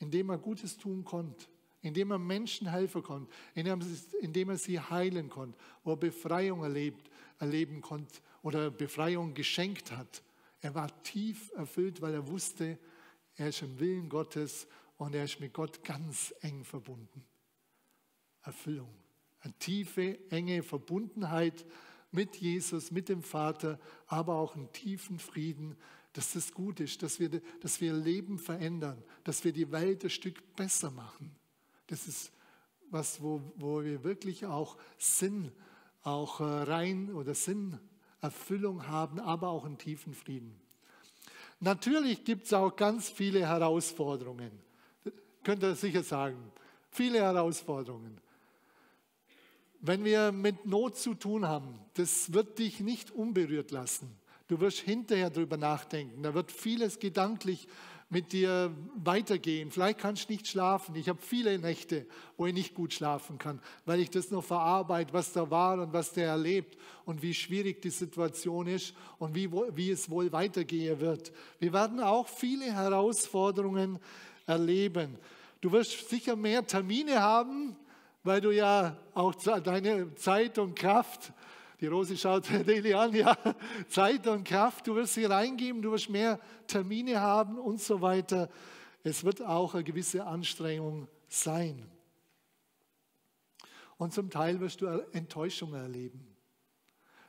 indem 0.00 0.30
er 0.30 0.38
Gutes 0.38 0.76
tun 0.76 1.04
konnte, 1.04 1.46
indem 1.80 2.10
er 2.10 2.18
Menschen 2.18 2.68
helfen 2.68 3.02
konnte, 3.02 3.32
indem 3.54 4.50
er 4.50 4.58
sie 4.58 4.80
heilen 4.80 5.28
konnte, 5.28 5.56
wo 5.84 5.92
er 5.92 5.96
Befreiung 5.96 6.64
erlebt, 6.64 7.08
erleben 7.38 7.80
konnte 7.80 8.20
oder 8.42 8.72
Befreiung 8.72 9.34
geschenkt 9.34 9.92
hat. 9.92 10.22
Er 10.60 10.74
war 10.74 11.02
tief 11.04 11.52
erfüllt, 11.54 12.02
weil 12.02 12.14
er 12.14 12.26
wusste, 12.26 12.76
er 13.38 13.48
ist 13.48 13.62
im 13.62 13.78
Willen 13.78 14.08
Gottes 14.08 14.66
und 14.96 15.14
er 15.14 15.24
ist 15.24 15.40
mit 15.40 15.54
Gott 15.54 15.84
ganz 15.84 16.34
eng 16.40 16.64
verbunden. 16.64 17.24
Erfüllung, 18.42 18.92
eine 19.40 19.54
tiefe, 19.54 20.18
enge 20.30 20.62
Verbundenheit 20.62 21.64
mit 22.10 22.36
Jesus, 22.36 22.90
mit 22.90 23.08
dem 23.08 23.22
Vater, 23.22 23.78
aber 24.06 24.34
auch 24.34 24.56
einen 24.56 24.72
tiefen 24.72 25.18
Frieden, 25.20 25.76
dass 26.14 26.32
das 26.32 26.52
gut 26.52 26.80
ist, 26.80 27.02
dass 27.02 27.20
wir, 27.20 27.40
dass 27.60 27.80
wir 27.80 27.92
Leben 27.92 28.38
verändern, 28.38 29.02
dass 29.22 29.44
wir 29.44 29.52
die 29.52 29.70
Welt 29.70 30.02
ein 30.02 30.10
Stück 30.10 30.56
besser 30.56 30.90
machen. 30.90 31.36
Das 31.86 32.08
ist 32.08 32.32
was, 32.90 33.22
wo, 33.22 33.40
wo 33.56 33.84
wir 33.84 34.02
wirklich 34.02 34.46
auch 34.46 34.78
Sinn, 34.96 35.52
auch 36.02 36.40
äh, 36.40 36.44
rein 36.44 37.12
oder 37.12 37.34
Sinn, 37.34 37.78
Erfüllung 38.20 38.88
haben, 38.88 39.20
aber 39.20 39.48
auch 39.50 39.64
einen 39.64 39.78
tiefen 39.78 40.12
Frieden. 40.12 40.58
Natürlich 41.60 42.24
gibt 42.24 42.46
es 42.46 42.52
auch 42.52 42.74
ganz 42.74 43.08
viele 43.08 43.40
Herausforderungen. 43.40 44.50
Könnt 45.42 45.62
ihr 45.62 45.74
sicher 45.74 46.02
sagen. 46.02 46.52
Viele 46.90 47.20
Herausforderungen. 47.20 48.20
Wenn 49.80 50.04
wir 50.04 50.32
mit 50.32 50.66
Not 50.66 50.96
zu 50.96 51.14
tun 51.14 51.46
haben, 51.46 51.78
das 51.94 52.32
wird 52.32 52.58
dich 52.58 52.80
nicht 52.80 53.10
unberührt 53.10 53.70
lassen. 53.70 54.16
Du 54.48 54.60
wirst 54.60 54.78
hinterher 54.78 55.30
darüber 55.30 55.56
nachdenken. 55.56 56.22
Da 56.22 56.34
wird 56.34 56.50
vieles 56.50 56.98
gedanklich 56.98 57.68
mit 58.10 58.32
dir 58.32 58.74
weitergehen. 58.94 59.70
Vielleicht 59.70 59.98
kannst 59.98 60.28
du 60.28 60.32
nicht 60.32 60.48
schlafen. 60.48 60.94
Ich 60.94 61.08
habe 61.08 61.20
viele 61.20 61.58
Nächte, 61.58 62.06
wo 62.36 62.46
ich 62.46 62.54
nicht 62.54 62.74
gut 62.74 62.94
schlafen 62.94 63.38
kann, 63.38 63.60
weil 63.84 64.00
ich 64.00 64.08
das 64.08 64.30
noch 64.30 64.44
verarbeite, 64.44 65.12
was 65.12 65.32
da 65.32 65.50
war 65.50 65.80
und 65.80 65.92
was 65.92 66.12
der 66.12 66.28
erlebt 66.28 66.78
und 67.04 67.22
wie 67.22 67.34
schwierig 67.34 67.82
die 67.82 67.90
Situation 67.90 68.66
ist 68.66 68.94
und 69.18 69.34
wie, 69.34 69.50
wie 69.52 69.90
es 69.90 70.08
wohl 70.08 70.32
weitergehen 70.32 71.00
wird. 71.00 71.32
Wir 71.58 71.72
werden 71.72 72.00
auch 72.00 72.26
viele 72.26 72.72
Herausforderungen 72.72 73.98
erleben. 74.46 75.18
Du 75.60 75.70
wirst 75.72 76.08
sicher 76.08 76.34
mehr 76.34 76.66
Termine 76.66 77.20
haben, 77.20 77.76
weil 78.22 78.40
du 78.40 78.50
ja 78.50 78.96
auch 79.12 79.34
deine 79.34 80.14
Zeit 80.14 80.58
und 80.58 80.74
Kraft 80.76 81.32
die 81.80 81.86
Rosi 81.86 82.16
schaut 82.16 82.48
Deli 82.66 82.94
an, 82.94 83.14
ja, 83.14 83.36
Zeit 83.88 84.26
und 84.26 84.44
Kraft, 84.44 84.86
du 84.86 84.96
wirst 84.96 85.14
sie 85.14 85.24
reingeben, 85.24 85.82
du 85.82 85.92
wirst 85.92 86.10
mehr 86.10 86.40
Termine 86.66 87.20
haben 87.20 87.58
und 87.58 87.80
so 87.80 88.00
weiter. 88.00 88.48
Es 89.04 89.24
wird 89.24 89.42
auch 89.42 89.74
eine 89.74 89.84
gewisse 89.84 90.26
Anstrengung 90.26 91.08
sein. 91.28 91.88
Und 93.96 94.12
zum 94.12 94.30
Teil 94.30 94.60
wirst 94.60 94.80
du 94.80 94.86
Enttäuschungen 95.12 95.80
erleben. 95.80 96.36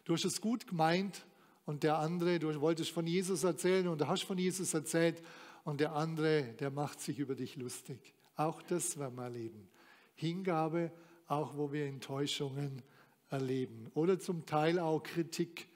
Du 0.06 0.14
hast 0.14 0.26
es 0.26 0.42
gut 0.42 0.66
gemeint 0.68 1.26
und 1.66 1.84
der 1.84 2.00
andere, 2.00 2.40
du 2.40 2.60
wolltest 2.62 2.92
von 2.92 3.06
Jesus 3.06 3.44
erzählen 3.44 3.88
und 3.88 4.08
hast 4.08 4.24
von 4.24 4.38
Jesus 4.38 4.74
erzählt 4.74 5.22
und 5.64 5.80
der 5.80 5.94
andere, 5.94 6.44
der 6.60 6.72
macht 6.72 7.00
sich 7.00 7.20
über 7.20 7.36
dich 7.36 7.56
lustig. 7.56 8.16
Auch 8.36 8.62
das 8.64 8.98
werden 8.98 9.16
wir 9.16 9.26
erleben. 9.26 9.70
Hingabe, 10.16 10.92
auch 11.28 11.56
wo 11.56 11.72
wir 11.72 11.86
Enttäuschungen 11.86 12.78
erleben 12.78 12.99
erleben 13.30 13.90
oder 13.94 14.20
zum 14.20 14.46
Teil 14.46 14.80
auch 14.80 15.02
Kritik 15.02 15.68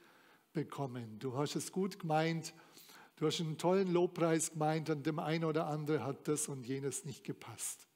bekommen. 0.54 1.20
Du 1.20 1.38
hast 1.38 1.56
es 1.56 1.72
gut 1.72 2.00
gemeint, 2.00 2.54
du 3.16 3.28
hast 3.28 3.40
einen 3.40 3.58
tollen 3.58 3.92
Lobpreis 3.92 4.52
gemeint 4.52 4.90
und 4.90 5.06
dem 5.06 5.20
einen 5.20 5.46
oder 5.46 5.68
anderen 5.68 6.04
hat 6.04 6.28
das 6.28 6.48
und 6.48 6.66
jenes 6.66 7.06
nicht 7.06 7.24
gepasst. 7.24 7.88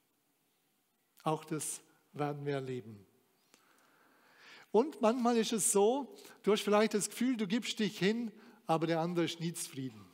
Auch 1.22 1.44
das 1.44 1.80
werden 2.12 2.46
wir 2.46 2.54
erleben. 2.54 3.04
Und 4.70 5.00
manchmal 5.00 5.36
ist 5.38 5.52
es 5.52 5.72
so, 5.72 6.14
du 6.42 6.52
hast 6.52 6.62
vielleicht 6.62 6.94
das 6.94 7.08
Gefühl, 7.08 7.36
du 7.36 7.46
gibst 7.46 7.78
dich 7.78 7.98
hin, 7.98 8.30
aber 8.66 8.86
der 8.86 9.00
andere 9.00 9.24
ist 9.24 9.40
nie 9.40 9.52
zufrieden. 9.52 10.04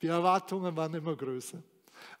Die 0.00 0.06
Erwartungen 0.06 0.76
waren 0.76 0.94
immer 0.94 1.16
größer. 1.16 1.62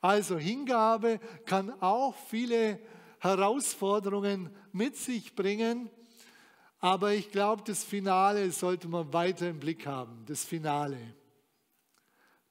Also 0.00 0.36
Hingabe 0.36 1.20
kann 1.46 1.70
auch 1.80 2.14
viele 2.14 2.80
Herausforderungen 3.20 4.54
mit 4.72 4.96
sich 4.96 5.34
bringen. 5.34 5.90
Aber 6.80 7.12
ich 7.12 7.30
glaube, 7.30 7.62
das 7.64 7.84
Finale 7.84 8.50
sollte 8.52 8.88
man 8.88 9.12
weiter 9.12 9.48
im 9.48 9.58
Blick 9.58 9.86
haben. 9.86 10.24
Das 10.26 10.44
Finale. 10.44 10.98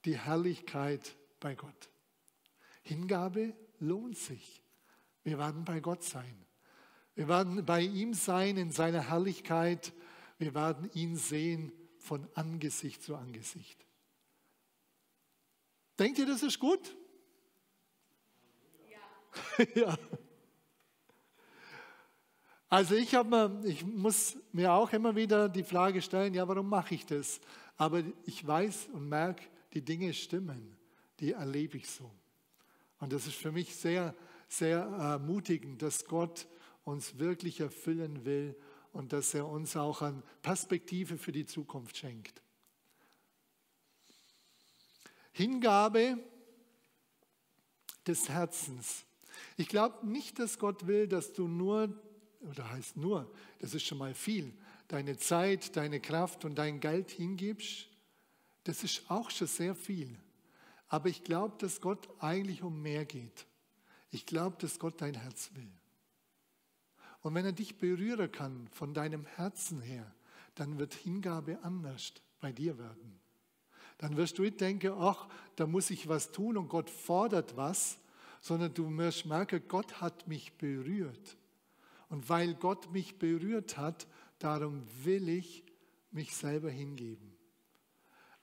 Die 0.05 0.17
Herrlichkeit 0.17 1.15
bei 1.39 1.55
Gott. 1.55 1.89
Hingabe 2.81 3.53
lohnt 3.79 4.17
sich. 4.17 4.61
Wir 5.23 5.37
werden 5.37 5.65
bei 5.65 5.79
Gott 5.79 6.03
sein. 6.03 6.45
Wir 7.15 7.27
werden 7.27 7.65
bei 7.65 7.81
ihm 7.81 8.13
sein 8.13 8.57
in 8.57 8.71
seiner 8.71 9.09
Herrlichkeit. 9.09 9.93
Wir 10.37 10.53
werden 10.53 10.89
ihn 10.93 11.15
sehen 11.15 11.71
von 11.97 12.27
Angesicht 12.35 13.01
zu 13.01 13.15
Angesicht. 13.15 13.85
Denkt 15.97 16.19
ihr, 16.19 16.27
das 16.27 16.43
ist 16.43 16.59
gut? 16.59 16.95
Ja. 18.89 19.65
ja. 19.75 19.97
Also 22.69 22.95
ich, 22.95 23.13
mir, 23.13 23.61
ich 23.63 23.85
muss 23.85 24.35
mir 24.51 24.73
auch 24.73 24.91
immer 24.91 25.15
wieder 25.15 25.47
die 25.47 25.63
Frage 25.63 26.01
stellen, 26.01 26.33
ja, 26.33 26.47
warum 26.47 26.67
mache 26.67 26.95
ich 26.95 27.05
das? 27.05 27.39
Aber 27.77 28.03
ich 28.25 28.45
weiß 28.45 28.89
und 28.91 29.07
merke, 29.07 29.43
die 29.73 29.81
Dinge 29.81 30.13
stimmen, 30.13 30.75
die 31.19 31.31
erlebe 31.31 31.77
ich 31.77 31.89
so. 31.89 32.11
Und 32.99 33.13
das 33.13 33.27
ist 33.27 33.35
für 33.35 33.51
mich 33.51 33.75
sehr, 33.75 34.13
sehr 34.49 34.79
ermutigend, 34.79 35.81
dass 35.81 36.05
Gott 36.05 36.47
uns 36.83 37.17
wirklich 37.19 37.59
erfüllen 37.59 38.25
will 38.25 38.55
und 38.91 39.13
dass 39.13 39.33
er 39.33 39.47
uns 39.47 39.77
auch 39.77 40.01
eine 40.01 40.23
Perspektive 40.41 41.17
für 41.17 41.31
die 41.31 41.45
Zukunft 41.45 41.95
schenkt. 41.95 42.41
Hingabe 45.31 46.17
des 48.07 48.27
Herzens. 48.27 49.05
Ich 49.55 49.67
glaube 49.67 50.07
nicht, 50.07 50.39
dass 50.39 50.57
Gott 50.57 50.87
will, 50.87 51.07
dass 51.07 51.33
du 51.33 51.47
nur 51.47 51.95
oder 52.41 52.69
heißt 52.71 52.97
nur, 52.97 53.31
das 53.59 53.73
ist 53.73 53.85
schon 53.85 53.97
mal 53.97 54.13
viel, 54.13 54.53
deine 54.87 55.17
Zeit, 55.17 55.75
deine 55.75 55.99
Kraft 55.99 56.45
und 56.45 56.55
dein 56.55 56.79
Geld 56.79 57.11
hingibst, 57.11 57.87
das 58.63 58.83
ist 58.83 59.09
auch 59.09 59.29
schon 59.29 59.47
sehr 59.47 59.75
viel. 59.75 60.17
Aber 60.89 61.09
ich 61.09 61.23
glaube, 61.23 61.55
dass 61.59 61.81
Gott 61.81 62.07
eigentlich 62.19 62.63
um 62.63 62.81
mehr 62.81 63.05
geht. 63.05 63.45
Ich 64.09 64.25
glaube, 64.25 64.57
dass 64.59 64.79
Gott 64.79 65.01
dein 65.01 65.15
Herz 65.15 65.51
will. 65.53 65.71
Und 67.21 67.35
wenn 67.35 67.45
er 67.45 67.51
dich 67.51 67.77
berühren 67.77 68.31
kann 68.31 68.67
von 68.71 68.93
deinem 68.93 69.25
Herzen 69.25 69.81
her, 69.81 70.09
dann 70.55 70.79
wird 70.79 70.93
Hingabe 70.93 71.59
anders 71.63 72.13
bei 72.39 72.51
dir 72.51 72.77
werden. 72.77 73.19
Dann 73.97 74.15
wirst 74.15 74.37
du 74.37 74.43
nicht 74.43 74.61
denken, 74.61 74.93
ach, 74.97 75.27
da 75.55 75.65
muss 75.65 75.89
ich 75.89 76.07
was 76.07 76.31
tun 76.31 76.55
und 76.57 76.69
Gott 76.69 76.89
fordert 76.89 77.57
was, 77.57 77.99
sondern 78.41 78.73
du 78.73 78.95
wirst 78.97 79.25
merken, 79.25 79.61
Gott 79.67 79.99
hat 79.99 80.27
mich 80.27 80.53
berührt. 80.53 81.37
Und 82.09 82.29
weil 82.29 82.55
Gott 82.55 82.91
mich 82.91 83.17
berührt 83.17 83.77
hat, 83.77 84.07
darum 84.39 84.83
will 85.03 85.27
ich 85.29 85.63
mich 86.11 86.35
selber 86.35 86.69
hingeben. 86.69 87.35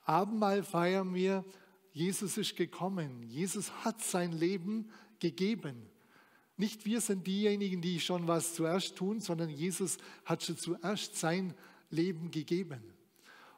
Abendmahl 0.02 0.62
feiern 0.62 1.14
wir, 1.14 1.44
Jesus 1.92 2.36
ist 2.36 2.56
gekommen. 2.56 3.22
Jesus 3.22 3.72
hat 3.84 4.02
sein 4.02 4.32
Leben 4.32 4.90
gegeben. 5.18 5.88
Nicht 6.56 6.84
wir 6.84 7.00
sind 7.00 7.26
diejenigen, 7.26 7.80
die 7.80 8.00
schon 8.00 8.28
was 8.28 8.54
zuerst 8.54 8.96
tun, 8.96 9.20
sondern 9.20 9.48
Jesus 9.48 9.98
hat 10.24 10.42
schon 10.42 10.58
zuerst 10.58 11.16
sein 11.16 11.54
Leben 11.90 12.30
gegeben. 12.30 12.82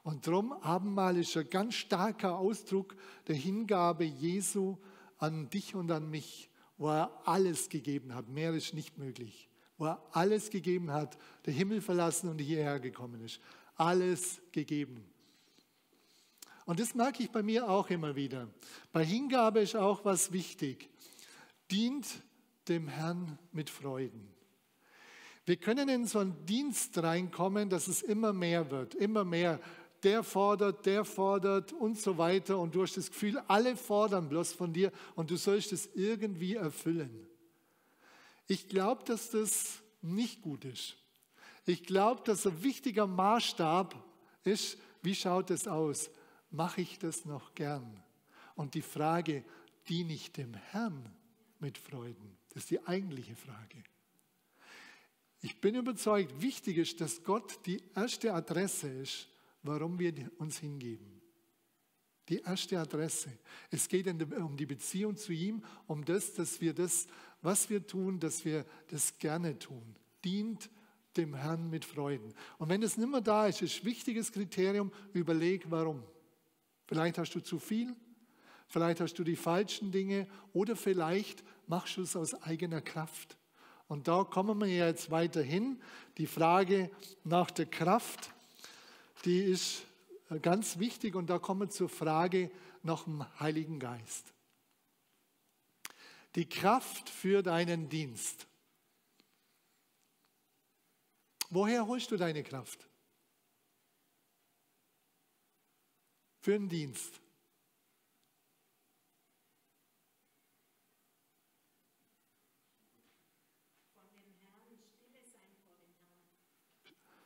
Und 0.02 0.26
darum 0.26 0.52
Abendmahl 0.52 1.16
ist 1.16 1.36
ein 1.36 1.50
ganz 1.50 1.74
starker 1.74 2.38
Ausdruck 2.38 2.94
der 3.26 3.34
Hingabe 3.34 4.04
Jesu 4.04 4.76
an 5.18 5.50
dich 5.50 5.74
und 5.74 5.90
an 5.90 6.08
mich, 6.08 6.48
wo 6.78 6.88
er 6.88 7.10
alles 7.24 7.68
gegeben 7.68 8.14
hat. 8.14 8.28
Mehr 8.28 8.54
ist 8.54 8.72
nicht 8.72 8.98
möglich 8.98 9.48
wo 9.78 9.86
er 9.86 10.02
alles 10.12 10.50
gegeben 10.50 10.90
hat, 10.90 11.18
der 11.44 11.52
Himmel 11.52 11.80
verlassen 11.80 12.30
und 12.30 12.38
hierher 12.38 12.80
gekommen 12.80 13.20
ist. 13.24 13.40
Alles 13.76 14.40
gegeben. 14.52 15.04
Und 16.64 16.80
das 16.80 16.94
merke 16.94 17.22
ich 17.22 17.30
bei 17.30 17.42
mir 17.42 17.68
auch 17.68 17.90
immer 17.90 18.16
wieder. 18.16 18.48
Bei 18.92 19.04
Hingabe 19.04 19.60
ist 19.60 19.76
auch 19.76 20.04
was 20.04 20.32
wichtig. 20.32 20.90
Dient 21.70 22.06
dem 22.68 22.88
Herrn 22.88 23.38
mit 23.52 23.70
Freuden. 23.70 24.28
Wir 25.44 25.56
können 25.56 25.88
in 25.88 26.06
so 26.06 26.18
einen 26.18 26.44
Dienst 26.44 27.00
reinkommen, 27.00 27.70
dass 27.70 27.86
es 27.86 28.02
immer 28.02 28.32
mehr 28.32 28.68
wird, 28.70 28.96
immer 28.96 29.24
mehr. 29.24 29.60
Der 30.02 30.24
fordert, 30.24 30.84
der 30.86 31.04
fordert 31.04 31.72
und 31.72 31.98
so 31.98 32.18
weiter. 32.18 32.58
Und 32.58 32.74
du 32.74 32.82
hast 32.82 32.96
das 32.96 33.10
Gefühl, 33.10 33.38
alle 33.46 33.76
fordern 33.76 34.28
bloß 34.28 34.52
von 34.52 34.72
dir 34.72 34.90
und 35.14 35.30
du 35.30 35.36
sollst 35.36 35.72
es 35.72 35.88
irgendwie 35.94 36.56
erfüllen. 36.56 37.25
Ich 38.46 38.68
glaube, 38.68 39.04
dass 39.04 39.30
das 39.30 39.82
nicht 40.02 40.42
gut 40.42 40.64
ist. 40.64 40.96
Ich 41.64 41.84
glaube, 41.84 42.22
dass 42.24 42.46
ein 42.46 42.62
wichtiger 42.62 43.06
Maßstab 43.06 43.94
ist, 44.44 44.78
wie 45.02 45.14
schaut 45.14 45.50
es 45.50 45.66
aus? 45.66 46.10
Mache 46.50 46.80
ich 46.80 46.98
das 46.98 47.24
noch 47.24 47.54
gern? 47.54 48.02
Und 48.54 48.74
die 48.74 48.82
Frage, 48.82 49.44
diene 49.88 50.12
ich 50.12 50.32
dem 50.32 50.54
Herrn 50.54 51.12
mit 51.58 51.76
Freuden? 51.76 52.38
Das 52.50 52.64
ist 52.64 52.70
die 52.70 52.86
eigentliche 52.86 53.34
Frage. 53.34 53.82
Ich 55.40 55.60
bin 55.60 55.74
überzeugt, 55.74 56.40
wichtig 56.40 56.78
ist, 56.78 57.00
dass 57.00 57.22
Gott 57.22 57.66
die 57.66 57.82
erste 57.94 58.32
Adresse 58.32 58.88
ist, 58.88 59.28
warum 59.62 59.98
wir 59.98 60.14
uns 60.38 60.58
hingeben. 60.58 61.20
Die 62.28 62.38
erste 62.38 62.80
Adresse. 62.80 63.30
Es 63.70 63.88
geht 63.88 64.08
um 64.08 64.56
die 64.56 64.66
Beziehung 64.66 65.16
zu 65.16 65.32
ihm, 65.32 65.62
um 65.86 66.04
das, 66.04 66.32
dass 66.34 66.60
wir 66.60 66.74
das 66.74 67.06
was 67.46 67.70
wir 67.70 67.86
tun, 67.86 68.18
dass 68.18 68.44
wir 68.44 68.64
das 68.90 69.18
gerne 69.18 69.56
tun. 69.56 69.94
Dient 70.24 70.68
dem 71.16 71.32
Herrn 71.34 71.70
mit 71.70 71.84
Freuden. 71.84 72.34
Und 72.58 72.68
wenn 72.68 72.82
es 72.82 72.96
nicht 72.96 73.08
mehr 73.08 73.20
da 73.20 73.46
ist, 73.46 73.62
ist 73.62 73.82
ein 73.82 73.86
wichtiges 73.86 74.32
Kriterium, 74.32 74.90
überleg 75.12 75.70
warum. 75.70 76.02
Vielleicht 76.86 77.18
hast 77.18 77.32
du 77.36 77.40
zu 77.40 77.60
viel, 77.60 77.94
vielleicht 78.66 79.00
hast 79.00 79.14
du 79.14 79.22
die 79.22 79.36
falschen 79.36 79.92
Dinge 79.92 80.26
oder 80.52 80.74
vielleicht 80.74 81.44
machst 81.68 81.96
du 81.96 82.02
es 82.02 82.16
aus 82.16 82.34
eigener 82.42 82.80
Kraft. 82.80 83.36
Und 83.86 84.08
da 84.08 84.24
kommen 84.24 84.60
wir 84.60 84.66
jetzt 84.66 85.12
weiter 85.12 85.40
hin. 85.40 85.80
Die 86.18 86.26
Frage 86.26 86.90
nach 87.22 87.52
der 87.52 87.66
Kraft, 87.66 88.32
die 89.24 89.38
ist 89.38 89.84
ganz 90.42 90.80
wichtig 90.80 91.14
und 91.14 91.30
da 91.30 91.38
kommen 91.38 91.60
wir 91.60 91.70
zur 91.70 91.88
Frage 91.88 92.50
nach 92.82 93.04
dem 93.04 93.24
Heiligen 93.38 93.78
Geist. 93.78 94.35
Die 96.36 96.48
Kraft 96.48 97.08
für 97.08 97.42
deinen 97.42 97.88
Dienst. 97.88 98.46
Woher 101.48 101.86
holst 101.86 102.10
du 102.10 102.16
deine 102.16 102.42
Kraft? 102.42 102.86
Für 106.40 106.52
den 106.52 106.68
Dienst. 106.68 107.20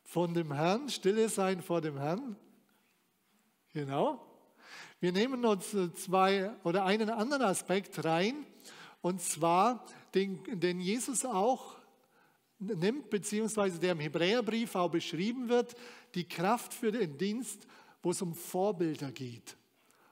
Von 0.05 0.35
dem 0.35 0.53
Herrn, 0.53 0.89
stille 0.89 1.29
sein 1.29 1.63
vor 1.63 1.81
dem 1.81 1.99
Herrn. 1.99 2.37
Genau. 3.73 4.27
Wir 4.99 5.13
nehmen 5.13 5.45
uns 5.45 5.71
zwei 5.95 6.53
oder 6.65 6.85
einen 6.85 7.11
anderen 7.11 7.43
Aspekt 7.43 8.05
rein, 8.05 8.45
und 9.03 9.21
zwar 9.21 9.85
den, 10.15 10.43
den 10.61 10.81
Jesus 10.81 11.25
auch 11.25 11.77
nimmt, 12.59 13.11
beziehungsweise 13.11 13.79
der 13.79 13.93
im 13.93 14.01
Hebräerbrief 14.01 14.75
auch 14.75 14.91
beschrieben 14.91 15.49
wird, 15.49 15.75
die 16.15 16.29
Kraft 16.29 16.75
für 16.75 16.93
den 16.93 17.17
Dienst, 17.17 17.67
wo 18.03 18.11
es 18.11 18.21
um 18.21 18.35
Vorbilder 18.35 19.11
geht. 19.11 19.57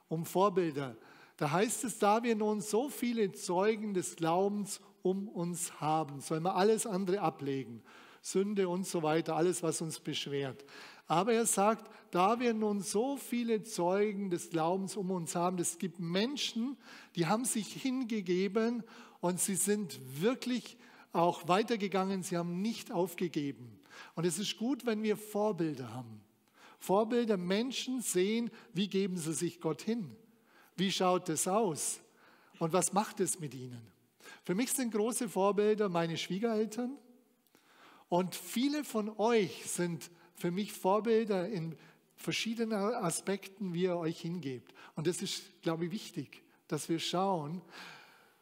Um 0.08 0.24
Vorbilder. 0.24 0.96
Da 1.36 1.50
heißt 1.50 1.84
es, 1.84 1.98
da 1.98 2.22
wir 2.22 2.34
nun 2.34 2.60
so 2.60 2.88
viele 2.88 3.30
Zeugen 3.32 3.94
des 3.94 4.16
Glaubens 4.16 4.80
um 5.02 5.28
uns 5.28 5.80
haben, 5.80 6.20
sollen 6.20 6.42
wir 6.42 6.56
alles 6.56 6.86
andere 6.86 7.20
ablegen. 7.20 7.82
Sünde 8.22 8.68
und 8.68 8.86
so 8.86 9.02
weiter, 9.02 9.36
alles, 9.36 9.62
was 9.62 9.80
uns 9.80 10.00
beschwert. 10.00 10.64
Aber 11.08 11.32
er 11.32 11.46
sagt, 11.46 11.90
da 12.10 12.38
wir 12.38 12.52
nun 12.52 12.82
so 12.82 13.16
viele 13.16 13.62
Zeugen 13.62 14.28
des 14.30 14.50
Glaubens 14.50 14.96
um 14.96 15.10
uns 15.10 15.34
haben, 15.34 15.58
es 15.58 15.78
gibt 15.78 15.98
Menschen, 15.98 16.76
die 17.16 17.26
haben 17.26 17.46
sich 17.46 17.72
hingegeben 17.72 18.84
und 19.20 19.40
sie 19.40 19.56
sind 19.56 19.98
wirklich 20.20 20.76
auch 21.12 21.48
weitergegangen, 21.48 22.22
sie 22.22 22.36
haben 22.36 22.60
nicht 22.60 22.92
aufgegeben. 22.92 23.80
Und 24.14 24.26
es 24.26 24.38
ist 24.38 24.58
gut, 24.58 24.84
wenn 24.84 25.02
wir 25.02 25.16
Vorbilder 25.16 25.92
haben. 25.92 26.20
Vorbilder, 26.78 27.38
Menschen 27.38 28.02
sehen, 28.02 28.50
wie 28.74 28.86
geben 28.86 29.16
sie 29.16 29.32
sich 29.32 29.60
Gott 29.60 29.82
hin? 29.82 30.14
Wie 30.76 30.92
schaut 30.92 31.28
es 31.30 31.48
aus? 31.48 32.00
Und 32.58 32.72
was 32.72 32.92
macht 32.92 33.20
es 33.20 33.40
mit 33.40 33.54
ihnen? 33.54 33.80
Für 34.44 34.54
mich 34.54 34.72
sind 34.72 34.92
große 34.92 35.28
Vorbilder 35.28 35.88
meine 35.88 36.16
Schwiegereltern. 36.16 36.96
Und 38.08 38.34
viele 38.34 38.84
von 38.84 39.10
euch 39.18 39.64
sind 39.66 40.10
für 40.38 40.50
mich 40.50 40.72
Vorbilder 40.72 41.48
in 41.48 41.76
verschiedenen 42.16 42.72
Aspekten, 42.72 43.74
wie 43.74 43.84
ihr 43.84 43.96
euch 43.96 44.20
hingebt. 44.20 44.72
Und 44.94 45.06
das 45.06 45.22
ist, 45.22 45.62
glaube 45.62 45.86
ich, 45.86 45.90
wichtig, 45.90 46.42
dass 46.66 46.88
wir 46.88 46.98
schauen, 46.98 47.62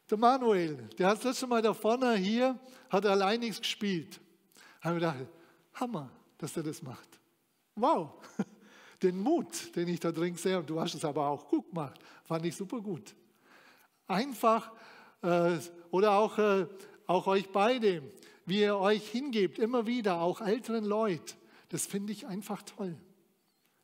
der 0.08 0.18
Manuel, 0.18 0.76
der 0.98 1.08
hat 1.08 1.18
das 1.18 1.24
letzte 1.24 1.46
Mal 1.46 1.62
da 1.62 1.74
vorne 1.74 2.16
hier, 2.16 2.58
hat 2.90 3.04
allein 3.06 3.40
nichts 3.40 3.60
gespielt. 3.60 4.20
Da 4.80 4.88
Haben 4.88 5.00
wir 5.00 5.00
gedacht, 5.00 5.26
Hammer, 5.74 6.10
dass 6.38 6.56
er 6.56 6.62
das 6.62 6.82
macht. 6.82 7.08
Wow, 7.74 8.12
den 9.02 9.18
Mut, 9.18 9.74
den 9.74 9.88
ich 9.88 10.00
da 10.00 10.12
drin 10.12 10.36
sehe, 10.36 10.58
und 10.58 10.70
du 10.70 10.80
hast 10.80 10.94
es 10.94 11.04
aber 11.04 11.26
auch 11.28 11.48
gut 11.48 11.68
gemacht, 11.68 12.00
fand 12.24 12.46
ich 12.46 12.56
super 12.56 12.80
gut. 12.80 13.14
Einfach, 14.06 14.72
äh, 15.22 15.58
oder 15.90 16.12
auch, 16.12 16.38
äh, 16.38 16.66
auch 17.06 17.26
euch 17.26 17.50
beide, 17.50 18.02
wie 18.46 18.60
ihr 18.60 18.76
euch 18.76 19.08
hingebt, 19.08 19.58
immer 19.58 19.86
wieder, 19.86 20.20
auch 20.20 20.40
älteren 20.40 20.84
Leuten, 20.84 21.34
das 21.68 21.86
finde 21.86 22.12
ich 22.12 22.26
einfach 22.26 22.62
toll. 22.62 22.96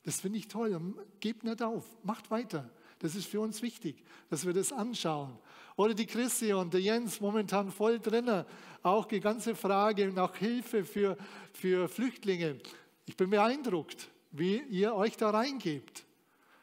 Das 0.05 0.21
finde 0.21 0.39
ich 0.39 0.49
toll. 0.49 0.95
Gebt 1.21 1.45
nicht 1.45 1.63
auf, 1.63 1.85
macht 2.02 2.30
weiter. 2.30 2.71
Das 2.99 3.15
ist 3.15 3.26
für 3.26 3.41
uns 3.41 3.63
wichtig, 3.63 4.04
dass 4.30 4.47
wir 4.47 4.52
das 4.52 4.73
anschauen. 4.73 5.37
Oder 5.76 5.95
die 5.95 6.06
Christi 6.06 6.52
und 6.52 6.73
der 6.73 6.80
Jens 6.80 7.21
momentan 7.21 7.71
voll 7.71 7.99
drin. 7.99 8.45
Auch 8.83 9.06
die 9.06 9.21
ganze 9.21 9.54
Frage 9.54 10.13
nach 10.13 10.37
Hilfe 10.37 10.85
für, 10.85 11.17
für 11.52 11.89
Flüchtlinge. 11.89 12.59
Ich 13.06 13.17
bin 13.17 13.30
beeindruckt, 13.30 14.09
wie 14.30 14.59
ihr 14.71 14.95
euch 14.95 15.17
da 15.17 15.30
reingebt. 15.30 16.04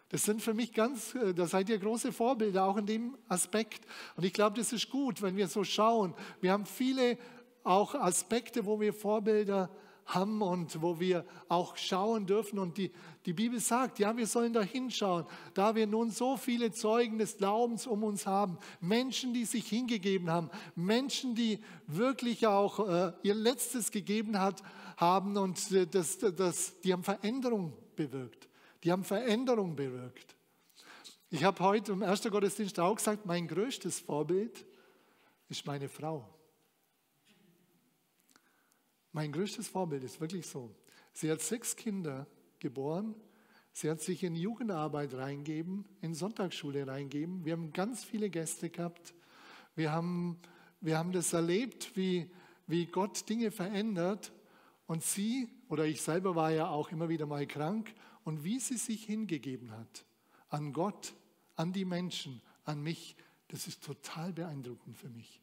Das 0.10 0.24
sind 0.24 0.41
für 0.41 0.54
mich 0.54 0.74
ganz, 0.74 1.13
äh, 1.13 1.34
da 1.34 1.46
seid 1.46 1.70
ihr 1.70 1.78
große 1.78 2.12
Vorbilder, 2.12 2.65
auch 2.65 2.78
in 2.78 2.88
dem 2.88 3.17
Aspekt. 3.28 3.86
Und 4.15 4.24
ich 4.24 4.34
glaube, 4.34 4.58
das 4.58 4.74
ist 4.74 4.89
gut, 4.89 5.22
wenn 5.22 5.38
wir 5.38 5.48
so 5.48 5.63
schauen. 5.63 6.15
Wir 6.41 6.52
haben 6.52 6.65
viele 6.65 7.17
auch 7.63 7.93
Aspekte, 7.93 8.65
wo 8.65 8.80
wir 8.80 8.93
Vorbilder 8.93 9.70
haben 10.10 10.41
und 10.41 10.82
wo 10.82 11.00
wir 11.00 11.26
auch 11.48 11.78
schauen 11.78 12.26
dürfen. 12.26 12.60
Und 12.60 12.78
die, 12.78 12.91
die 13.26 13.34
Bibel 13.34 13.60
sagt, 13.60 14.00
ja, 14.00 14.15
wir 14.17 14.28
sollen 14.28 14.54
da 14.54 14.62
hinschauen, 14.62 15.26
da 15.54 15.76
wir 15.76 15.88
nun 15.88 16.12
so 16.12 16.36
viele 16.36 16.72
Zeugen 16.72 17.17
des 17.19 17.38
Glaubens 17.38 17.86
um 17.86 18.04
uns 18.04 18.26
haben, 18.26 18.58
Menschen, 18.82 19.34
die 19.34 19.45
sich 19.45 19.67
hingegeben 19.67 20.30
haben, 20.30 20.50
Menschen, 20.76 21.36
die 21.36 21.60
wirklich 21.88 22.48
auch 22.48 22.88
äh, 22.88 23.13
ihr 23.24 23.36
Letztes 23.36 23.91
gegeben 23.91 24.39
hat, 24.39 24.63
haben 24.98 25.38
und 25.38 25.72
äh, 25.72 25.86
das, 25.86 26.17
das, 26.17 26.80
die 26.82 26.91
haben 26.91 27.04
Veränderung 27.04 27.74
bewirkt. 27.95 28.50
Die 28.84 28.91
haben 28.91 29.04
Veränderung 29.04 29.76
bewirkt. 29.76 30.36
Ich 31.30 31.43
habe 31.43 31.63
heute 31.63 31.91
im 31.91 32.02
ersten 32.02 32.32
Gottesdienst 32.32 32.80
auch 32.80 32.95
gesagt, 32.95 33.26
mein 33.26 33.48
größtes 33.48 34.00
Vorbild 34.00 34.65
ist 35.48 35.65
meine 35.67 35.88
Frau. 35.88 36.28
Mein 39.12 39.32
größtes 39.32 39.67
Vorbild 39.67 40.04
ist 40.04 40.22
wirklich 40.22 40.48
so. 40.48 40.74
Sie 41.13 41.32
hat 41.32 41.41
sechs 41.41 41.76
Kinder 41.76 42.28
geboren. 42.60 43.15
Sie 43.72 43.89
hat 43.89 44.02
sich 44.02 44.24
in 44.24 44.36
Jugendarbeit 44.36 45.13
reingeben, 45.13 45.86
in 46.02 46.13
Sonntagsschule 46.13 46.88
reingeben. 46.88 47.45
Wir 47.45 47.54
haben 47.54 47.72
ganz 47.72 48.04
viele 48.04 48.30
Gäste 48.30 48.69
gehabt. 48.69 49.13
Wir 49.76 49.91
haben, 49.91 50.39
wir 50.82 50.98
haben 50.98 51.12
das 51.12 51.34
erlebt, 51.34 51.95
wie, 51.95 52.30
wie 52.67 52.86
Gott 52.86 53.28
Dinge 53.30 53.52
verändert. 53.52 54.32
Und 54.88 55.04
sie, 55.04 55.50
oder 55.69 55.86
ich 55.86 56.02
selber 56.02 56.36
war 56.36 56.52
ja 56.52 56.69
auch 56.69 56.91
immer 56.91 57.10
wieder 57.10 57.26
mal 57.26 57.45
krank, 57.45 57.93
und 58.24 58.43
wie 58.43 58.60
sie 58.60 58.78
sich 58.78 59.06
hingegeben 59.06 59.72
hat 59.72 60.06
an 60.50 60.74
Gott, 60.74 61.13
an 61.56 61.74
die 61.74 61.86
Menschen, 61.86 62.41
an 62.63 62.82
mich, 62.82 63.15
das 63.48 63.67
ist 63.67 63.84
total 63.84 64.34
beeindruckend 64.34 64.98
für 64.98 65.10
mich. 65.10 65.41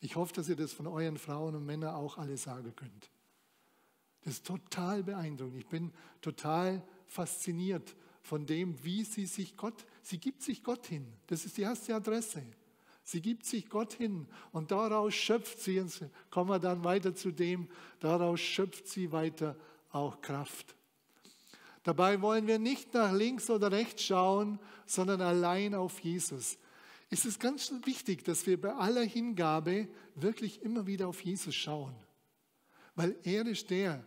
Ich 0.00 0.16
hoffe, 0.16 0.32
dass 0.32 0.48
ihr 0.48 0.56
das 0.56 0.72
von 0.72 0.86
euren 0.86 1.18
Frauen 1.18 1.54
und 1.54 1.66
Männern 1.66 1.94
auch 1.94 2.18
alle 2.18 2.36
sagen 2.36 2.74
könnt. 2.74 3.10
Das 4.22 4.34
ist 4.34 4.46
total 4.46 5.02
beeindruckend. 5.02 5.58
Ich 5.58 5.66
bin 5.66 5.92
total 6.20 6.82
fasziniert 7.06 7.94
von 8.22 8.46
dem, 8.46 8.82
wie 8.84 9.04
sie 9.04 9.26
sich 9.26 9.56
Gott, 9.56 9.86
sie 10.02 10.18
gibt 10.18 10.42
sich 10.42 10.62
Gott 10.62 10.86
hin. 10.86 11.06
Das 11.26 11.44
ist 11.44 11.56
die 11.56 11.62
erste 11.62 11.94
Adresse. 11.94 12.42
Sie 13.02 13.20
gibt 13.20 13.44
sich 13.44 13.68
Gott 13.68 13.94
hin 13.94 14.26
und 14.52 14.70
daraus 14.70 15.14
schöpft 15.14 15.58
sie, 15.60 15.76
jetzt 15.76 16.04
kommen 16.30 16.50
wir 16.50 16.58
dann 16.58 16.84
weiter 16.84 17.14
zu 17.14 17.32
dem, 17.32 17.68
daraus 17.98 18.40
schöpft 18.40 18.86
sie 18.86 19.10
weiter 19.10 19.56
auch 19.90 20.20
Kraft. 20.20 20.76
Dabei 21.82 22.20
wollen 22.20 22.46
wir 22.46 22.58
nicht 22.58 22.92
nach 22.94 23.10
links 23.10 23.48
oder 23.48 23.72
rechts 23.72 24.04
schauen, 24.04 24.60
sondern 24.86 25.22
allein 25.22 25.74
auf 25.74 25.98
Jesus 26.00 26.58
ist 27.10 27.26
es 27.26 27.38
ganz 27.40 27.72
wichtig, 27.84 28.24
dass 28.24 28.46
wir 28.46 28.60
bei 28.60 28.72
aller 28.72 29.02
Hingabe 29.02 29.88
wirklich 30.14 30.62
immer 30.62 30.86
wieder 30.86 31.08
auf 31.08 31.20
Jesus 31.22 31.54
schauen. 31.54 31.94
Weil 32.94 33.16
er 33.24 33.46
ist 33.46 33.70
der, 33.70 34.04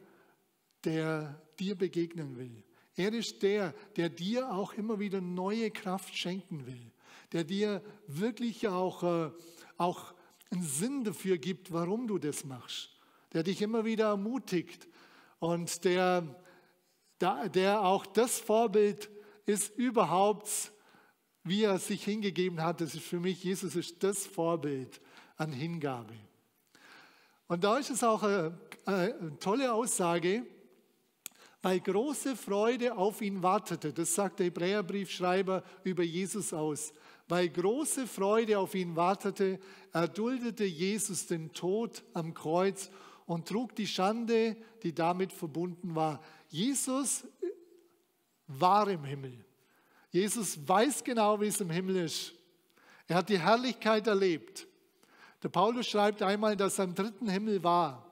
der 0.85 1.41
dir 1.59 1.75
begegnen 1.75 2.37
will. 2.37 2.63
Er 2.95 3.11
ist 3.13 3.41
der, 3.41 3.73
der 3.97 4.09
dir 4.09 4.51
auch 4.51 4.73
immer 4.73 4.99
wieder 4.99 5.19
neue 5.19 5.69
Kraft 5.71 6.15
schenken 6.15 6.65
will. 6.65 6.91
Der 7.33 7.43
dir 7.43 7.83
wirklich 8.07 8.67
auch, 8.67 9.03
äh, 9.03 9.31
auch 9.77 10.13
einen 10.51 10.63
Sinn 10.63 11.03
dafür 11.03 11.37
gibt, 11.37 11.73
warum 11.73 12.07
du 12.07 12.19
das 12.19 12.45
machst. 12.45 12.89
Der 13.33 13.43
dich 13.43 13.61
immer 13.61 13.83
wieder 13.83 14.09
ermutigt 14.09 14.87
und 15.39 15.83
der, 15.83 16.23
der 17.19 17.81
auch 17.81 18.05
das 18.05 18.39
Vorbild 18.39 19.09
ist 19.45 19.75
überhaupt 19.75 20.71
wie 21.43 21.63
er 21.63 21.79
sich 21.79 22.03
hingegeben 22.03 22.61
hat, 22.61 22.81
das 22.81 22.95
ist 22.95 23.05
für 23.05 23.19
mich, 23.19 23.43
Jesus 23.43 23.75
ist 23.75 24.01
das 24.03 24.25
Vorbild 24.25 25.01
an 25.35 25.51
Hingabe. 25.51 26.15
Und 27.47 27.63
da 27.63 27.77
ist 27.77 27.89
es 27.89 28.03
auch 28.03 28.23
eine, 28.23 28.57
eine 28.85 29.37
tolle 29.39 29.73
Aussage, 29.73 30.45
weil 31.61 31.79
große 31.79 32.35
Freude 32.35 32.95
auf 32.95 33.21
ihn 33.21 33.41
wartete. 33.41 33.93
Das 33.93 34.13
sagt 34.13 34.39
der 34.39 34.47
Hebräerbriefschreiber 34.47 35.63
über 35.83 36.03
Jesus 36.03 36.53
aus. 36.53 36.93
Weil 37.27 37.49
große 37.49 38.05
Freude 38.05 38.59
auf 38.59 38.75
ihn 38.75 38.95
wartete, 38.95 39.59
erduldete 39.93 40.65
Jesus 40.65 41.25
den 41.25 41.53
Tod 41.53 42.03
am 42.13 42.33
Kreuz 42.33 42.89
und 43.25 43.47
trug 43.47 43.75
die 43.75 43.87
Schande, 43.87 44.57
die 44.83 44.93
damit 44.93 45.31
verbunden 45.31 45.95
war. 45.95 46.21
Jesus 46.49 47.25
war 48.47 48.89
im 48.89 49.05
Himmel. 49.05 49.45
Jesus 50.13 50.57
weiß 50.65 51.03
genau, 51.03 51.41
wie 51.41 51.47
es 51.47 51.59
im 51.59 51.71
Himmel 51.71 51.97
ist. 51.97 52.33
Er 53.07 53.17
hat 53.17 53.29
die 53.29 53.39
Herrlichkeit 53.39 54.05
erlebt. 54.07 54.67
Der 55.41 55.49
Paulus 55.49 55.87
schreibt 55.87 56.21
einmal, 56.21 56.55
dass 56.55 56.77
er 56.77 56.85
im 56.85 56.93
dritten 56.93 57.27
Himmel 57.27 57.63
war. 57.63 58.09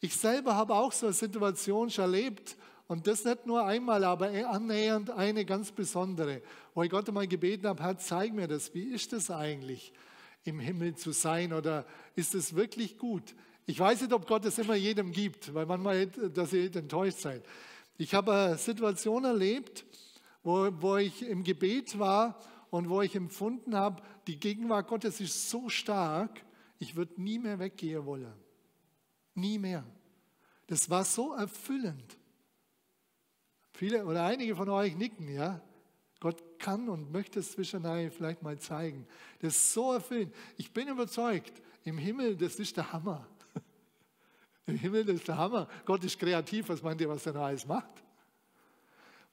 Ich 0.00 0.16
selber 0.16 0.56
habe 0.56 0.74
auch 0.74 0.92
so 0.92 1.06
eine 1.06 1.12
Situation 1.12 1.88
schon 1.88 2.04
erlebt 2.04 2.56
Und 2.90 3.06
das 3.06 3.24
nicht 3.24 3.46
nur 3.46 3.64
einmal, 3.64 4.02
aber 4.02 4.30
annähernd 4.48 5.10
eine 5.10 5.44
ganz 5.44 5.70
besondere, 5.70 6.40
wo 6.74 6.82
ich 6.82 6.90
Gott 6.90 7.06
einmal 7.06 7.28
gebeten 7.28 7.66
habe, 7.66 7.82
Herr, 7.82 7.98
zeig 7.98 8.32
mir 8.32 8.48
das. 8.48 8.72
Wie 8.72 8.84
ist 8.84 9.12
das 9.12 9.30
eigentlich, 9.30 9.92
im 10.44 10.58
Himmel 10.58 10.96
zu 10.96 11.12
sein? 11.12 11.52
Oder 11.52 11.84
ist 12.16 12.34
es 12.34 12.56
wirklich 12.56 12.96
gut? 12.96 13.34
Ich 13.66 13.78
weiß 13.78 14.00
nicht, 14.00 14.12
ob 14.14 14.26
Gott 14.26 14.46
es 14.46 14.58
immer 14.58 14.74
jedem 14.74 15.12
gibt, 15.12 15.52
weil 15.52 15.66
manchmal, 15.66 16.06
dass 16.06 16.54
ihr 16.54 16.74
enttäuscht 16.74 17.18
seid. 17.18 17.44
Ich 17.98 18.14
habe 18.14 18.32
eine 18.32 18.56
Situation 18.56 19.26
erlebt, 19.26 19.84
wo, 20.48 20.70
wo 20.80 20.96
ich 20.96 21.20
im 21.20 21.44
Gebet 21.44 21.98
war 21.98 22.40
und 22.70 22.88
wo 22.88 23.02
ich 23.02 23.14
empfunden 23.14 23.74
habe, 23.74 24.02
die 24.26 24.40
Gegenwart 24.40 24.88
Gottes 24.88 25.20
ist 25.20 25.50
so 25.50 25.68
stark, 25.68 26.42
ich 26.78 26.96
würde 26.96 27.20
nie 27.20 27.38
mehr 27.38 27.58
weggehen 27.58 28.06
wollen. 28.06 28.32
Nie 29.34 29.58
mehr. 29.58 29.84
Das 30.66 30.88
war 30.88 31.04
so 31.04 31.34
erfüllend. 31.34 32.16
Viele 33.74 34.06
oder 34.06 34.24
einige 34.24 34.56
von 34.56 34.70
euch 34.70 34.96
nicken, 34.96 35.28
ja. 35.28 35.60
Gott 36.18 36.42
kann 36.58 36.88
und 36.88 37.12
möchte 37.12 37.40
es 37.40 37.52
zwischendurch 37.52 38.10
vielleicht 38.10 38.42
mal 38.42 38.58
zeigen. 38.58 39.06
Das 39.40 39.54
ist 39.54 39.74
so 39.74 39.92
erfüllend. 39.92 40.34
Ich 40.56 40.72
bin 40.72 40.88
überzeugt, 40.88 41.60
im 41.84 41.98
Himmel, 41.98 42.38
das 42.38 42.54
ist 42.58 42.74
der 42.74 42.90
Hammer. 42.90 43.28
Im 44.66 44.78
Himmel, 44.78 45.06
ist 45.10 45.28
der 45.28 45.36
Hammer. 45.36 45.68
Gott 45.84 46.02
ist 46.04 46.18
kreativ, 46.18 46.70
was 46.70 46.82
meint 46.82 47.02
ihr, 47.02 47.08
was 47.10 47.26
er 47.26 47.34
da 47.34 47.44
alles 47.44 47.66
macht? 47.66 48.02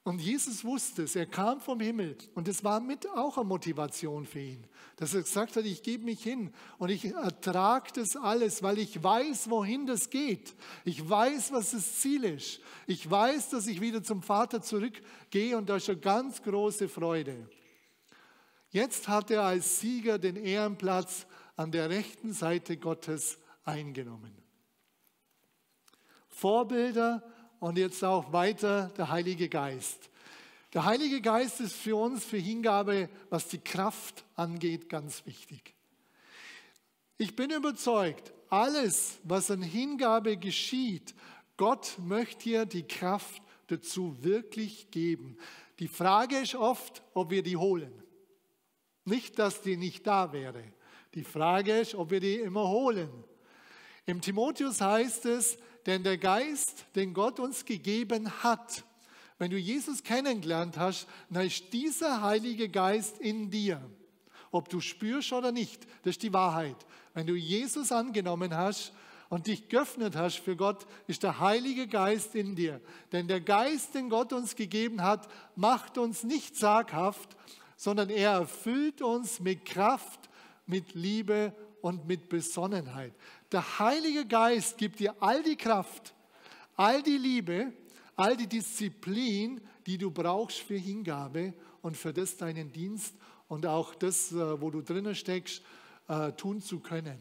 Und 0.06 0.22
Jesus 0.22 0.64
wusste 0.64 1.02
es, 1.02 1.16
er 1.16 1.26
kam 1.26 1.60
vom 1.60 1.80
Himmel 1.80 2.16
und 2.36 2.48
es 2.48 2.64
war 2.64 2.80
mit 2.80 3.10
auch 3.10 3.40
eine 3.40 3.48
Motivation 3.48 4.28
für 4.28 4.40
ihn, 4.40 4.68
dass 4.98 5.16
er 5.16 5.24
gesagt 5.24 5.56
hat, 5.56 5.66
ich 5.66 5.82
gebe 5.82 6.04
mich 6.06 6.22
hin 6.22 6.54
und 6.78 6.90
ich 6.90 7.06
ertrage 7.06 7.92
das 7.96 8.16
alles, 8.16 8.62
weil 8.62 8.78
ich 8.78 9.04
weiß, 9.04 9.50
wohin 9.50 9.88
das 9.88 10.12
geht. 10.12 10.54
Ich 10.84 11.10
weiß, 11.10 11.52
was 11.54 11.72
das 11.72 12.02
Ziel 12.02 12.24
ist. 12.24 12.60
Ich 12.86 13.10
weiß, 13.10 13.50
dass 13.50 13.66
ich 13.66 13.82
wieder 13.82 14.04
zum 14.04 14.22
Vater 14.22 14.62
zurückgehe 14.62 15.58
und 15.58 15.68
da 15.68 15.78
ist 15.78 15.90
eine 15.90 15.98
ganz 15.98 16.40
große 16.44 16.88
Freude. 16.88 17.50
Jetzt 18.70 19.08
hat 19.08 19.32
er 19.32 19.42
als 19.42 19.80
Sieger 19.80 20.20
den 20.20 20.36
Ehrenplatz 20.36 21.26
an 21.56 21.72
der 21.72 21.90
rechten 21.90 22.32
Seite 22.32 22.78
Gottes 22.78 23.40
eingenommen. 23.64 24.36
Vorbilder 26.30 27.24
und 27.66 27.80
jetzt 27.80 28.04
auch 28.04 28.32
weiter 28.32 28.92
der 28.96 29.10
Heilige 29.10 29.50
Geist. 29.50 30.12
Der 30.72 30.86
Heilige 30.86 31.20
Geist 31.20 31.62
ist 31.62 31.74
für 31.74 31.96
uns 31.96 32.24
für 32.24 32.38
Hingabe, 32.38 33.10
was 33.32 33.48
die 33.48 33.58
Kraft 33.58 34.24
angeht, 34.36 34.88
ganz 34.88 35.26
wichtig. 35.26 35.74
Ich 37.18 37.36
bin 37.36 37.50
überzeugt, 37.50 38.34
alles, 38.52 39.18
was 39.24 39.50
an 39.50 39.64
Hingabe 39.64 40.38
geschieht, 40.38 41.16
Gott 41.58 41.96
möchte 41.98 42.44
dir 42.44 42.66
die 42.68 42.88
Kraft 42.88 43.42
dazu 43.66 44.16
wirklich 44.22 44.92
geben. 44.92 45.36
Die 45.80 45.88
Frage 45.88 46.38
ist 46.38 46.54
oft, 46.54 47.02
ob 47.16 47.32
wir 47.32 47.42
die 47.42 47.58
holen. 47.58 47.92
Nicht, 49.06 49.40
dass 49.40 49.64
die 49.64 49.76
nicht 49.76 50.06
da 50.06 50.32
wäre. 50.32 50.66
Die 51.16 51.24
Frage 51.24 51.80
ist, 51.80 51.96
ob 51.96 52.12
wir 52.12 52.20
die 52.20 52.36
immer 52.36 52.68
holen. 52.70 53.10
Im 54.06 54.22
Timotheus 54.22 54.82
heißt 54.82 55.26
es, 55.26 55.58
denn 55.86 56.04
der 56.04 56.18
Geist, 56.18 56.86
den 56.96 57.14
Gott 57.14 57.40
uns 57.40 57.66
gegeben 57.66 58.30
hat, 58.44 58.84
wenn 59.38 59.52
du 59.52 59.58
Jesus 59.58 60.04
kennengelernt 60.04 60.78
hast, 60.78 61.08
dann 61.30 61.46
ist 61.46 61.74
dieser 61.74 62.22
Heilige 62.22 62.70
Geist 62.70 63.20
in 63.20 63.52
dir. 63.52 63.82
Ob 64.52 64.70
du 64.70 64.80
spürst 64.80 65.34
oder 65.34 65.52
nicht, 65.52 65.84
das 66.04 66.12
ist 66.12 66.24
die 66.24 66.34
Wahrheit. 66.34 66.78
Wenn 67.14 67.28
du 67.28 67.36
Jesus 67.36 67.92
angenommen 67.92 68.56
hast 68.56 68.94
und 69.28 69.48
dich 69.48 69.68
geöffnet 69.68 70.16
hast 70.16 70.40
für 70.40 70.56
Gott, 70.56 70.86
ist 71.08 71.24
der 71.24 71.42
Heilige 71.42 71.88
Geist 71.88 72.36
in 72.36 72.56
dir. 72.56 72.80
Denn 73.12 73.28
der 73.28 73.42
Geist, 73.42 73.94
den 73.96 74.10
Gott 74.10 74.32
uns 74.32 74.56
gegeben 74.56 75.02
hat, 75.02 75.28
macht 75.56 75.98
uns 75.98 76.24
nicht 76.24 76.56
zaghaft, 76.56 77.36
sondern 77.76 78.10
er 78.10 78.32
erfüllt 78.32 79.02
uns 79.02 79.42
mit 79.42 79.66
Kraft, 79.66 80.30
mit 80.66 80.94
Liebe 80.94 81.54
und 81.86 82.08
mit 82.08 82.30
Besonnenheit. 82.30 83.14
Der 83.52 83.78
Heilige 83.78 84.26
Geist 84.26 84.76
gibt 84.76 85.00
dir 85.00 85.14
all 85.20 85.44
die 85.44 85.56
Kraft, 85.56 86.16
all 86.76 87.04
die 87.04 87.20
Liebe, 87.20 87.72
all 88.16 88.36
die 88.36 88.48
Disziplin, 88.48 89.62
die 89.86 90.00
du 90.00 90.10
brauchst 90.10 90.58
für 90.58 90.78
Hingabe 90.78 91.54
und 91.84 91.96
für 91.96 92.12
das 92.12 92.38
deinen 92.38 92.72
Dienst 92.72 93.14
und 93.48 93.68
auch 93.68 93.94
das, 93.94 94.32
äh, 94.32 94.60
wo 94.60 94.72
du 94.72 94.82
drinnen 94.82 95.14
steckst, 95.14 95.62
äh, 96.08 96.32
tun 96.32 96.60
zu 96.60 96.80
können. 96.80 97.20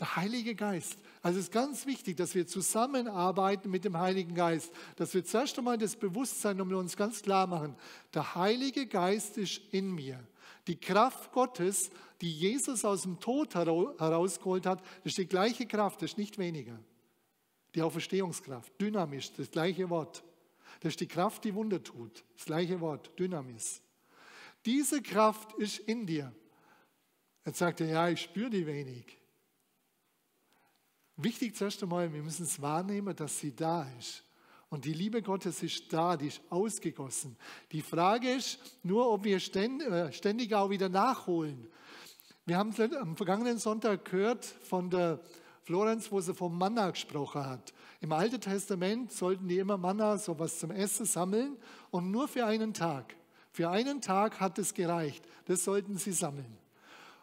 Der 0.00 0.16
Heilige 0.16 0.56
Geist. 0.56 0.98
Also 1.22 1.38
es 1.38 1.44
ist 1.44 1.52
ganz 1.52 1.86
wichtig, 1.86 2.16
dass 2.16 2.34
wir 2.34 2.44
zusammenarbeiten 2.48 3.70
mit 3.70 3.84
dem 3.84 3.96
Heiligen 3.96 4.34
Geist, 4.34 4.72
dass 4.96 5.14
wir 5.14 5.24
zuerst 5.24 5.56
einmal 5.58 5.78
das 5.78 5.94
Bewusstsein 5.94 6.60
um 6.60 6.72
uns 6.74 6.96
ganz 6.96 7.22
klar 7.22 7.46
machen. 7.46 7.76
Der 8.12 8.34
Heilige 8.34 8.88
Geist 8.88 9.38
ist 9.38 9.60
in 9.70 9.94
mir. 9.94 10.26
Die 10.66 10.78
Kraft 10.78 11.32
Gottes, 11.32 11.90
die 12.20 12.32
Jesus 12.32 12.84
aus 12.84 13.02
dem 13.02 13.20
Tod 13.20 13.54
herausgeholt 13.54 14.66
hat, 14.66 14.80
das 14.80 15.12
ist 15.12 15.18
die 15.18 15.26
gleiche 15.26 15.66
Kraft, 15.66 16.02
das 16.02 16.12
ist 16.12 16.18
nicht 16.18 16.38
weniger. 16.38 16.78
Die 17.74 17.82
Auferstehungskraft, 17.82 18.72
dynamisch, 18.80 19.32
das 19.32 19.50
gleiche 19.50 19.88
Wort. 19.90 20.24
Das 20.80 20.92
ist 20.92 21.00
die 21.00 21.08
Kraft, 21.08 21.44
die 21.44 21.54
Wunder 21.54 21.82
tut, 21.82 22.24
das 22.36 22.46
gleiche 22.46 22.80
Wort, 22.80 23.10
dynamis. 23.18 23.80
Diese 24.64 25.00
Kraft 25.00 25.52
ist 25.54 25.78
in 25.80 26.06
dir. 26.06 26.32
Jetzt 27.44 27.58
sagt 27.58 27.80
er, 27.80 27.86
ja, 27.86 28.08
ich 28.08 28.22
spüre 28.22 28.50
die 28.50 28.66
wenig. 28.66 29.18
Wichtig 31.16 31.54
zuerst 31.54 31.82
einmal, 31.82 32.12
wir 32.12 32.22
müssen 32.22 32.42
es 32.42 32.60
wahrnehmen, 32.60 33.14
dass 33.14 33.38
sie 33.38 33.54
da 33.54 33.88
ist. 33.98 34.25
Und 34.68 34.84
die 34.84 34.92
Liebe 34.92 35.22
Gottes 35.22 35.62
ist 35.62 35.92
da, 35.92 36.16
die 36.16 36.28
ist 36.28 36.40
ausgegossen. 36.50 37.36
Die 37.70 37.82
Frage 37.82 38.32
ist 38.32 38.58
nur, 38.82 39.10
ob 39.10 39.24
wir 39.24 39.36
äh, 39.36 40.12
ständig 40.12 40.54
auch 40.54 40.70
wieder 40.70 40.88
nachholen. 40.88 41.68
Wir 42.44 42.58
haben 42.58 42.74
am 43.00 43.16
vergangenen 43.16 43.58
Sonntag 43.58 44.04
gehört 44.04 44.44
von 44.44 44.90
der 44.90 45.20
Florenz, 45.62 46.12
wo 46.12 46.20
sie 46.20 46.34
vom 46.34 46.56
Manna 46.56 46.90
gesprochen 46.90 47.44
hat. 47.44 47.72
Im 48.00 48.12
Alten 48.12 48.40
Testament 48.40 49.10
sollten 49.10 49.48
die 49.48 49.58
immer 49.58 49.76
Manna, 49.76 50.16
sowas 50.16 50.58
zum 50.58 50.70
Essen 50.70 51.06
sammeln 51.06 51.56
und 51.90 52.10
nur 52.10 52.28
für 52.28 52.46
einen 52.46 52.72
Tag. 52.72 53.16
Für 53.50 53.70
einen 53.70 54.00
Tag 54.00 54.38
hat 54.38 54.58
es 54.58 54.74
gereicht. 54.74 55.26
Das 55.46 55.64
sollten 55.64 55.96
sie 55.96 56.12
sammeln. 56.12 56.58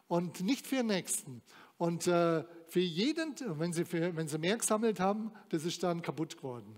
Und 0.08 0.41
nicht 0.41 0.67
für 0.67 0.77
den 0.77 0.88
nächsten. 0.88 1.41
Und 1.77 2.08
äh, 2.08 2.43
für 2.67 2.79
jeden, 2.79 3.36
wenn 3.60 3.71
sie, 3.71 3.86
für, 3.86 4.15
wenn 4.15 4.27
sie 4.27 4.38
mehr 4.38 4.58
gesammelt 4.58 4.99
haben, 4.99 5.32
das 5.49 5.63
ist 5.63 5.82
dann 5.84 6.01
kaputt 6.01 6.36
geworden. 6.38 6.75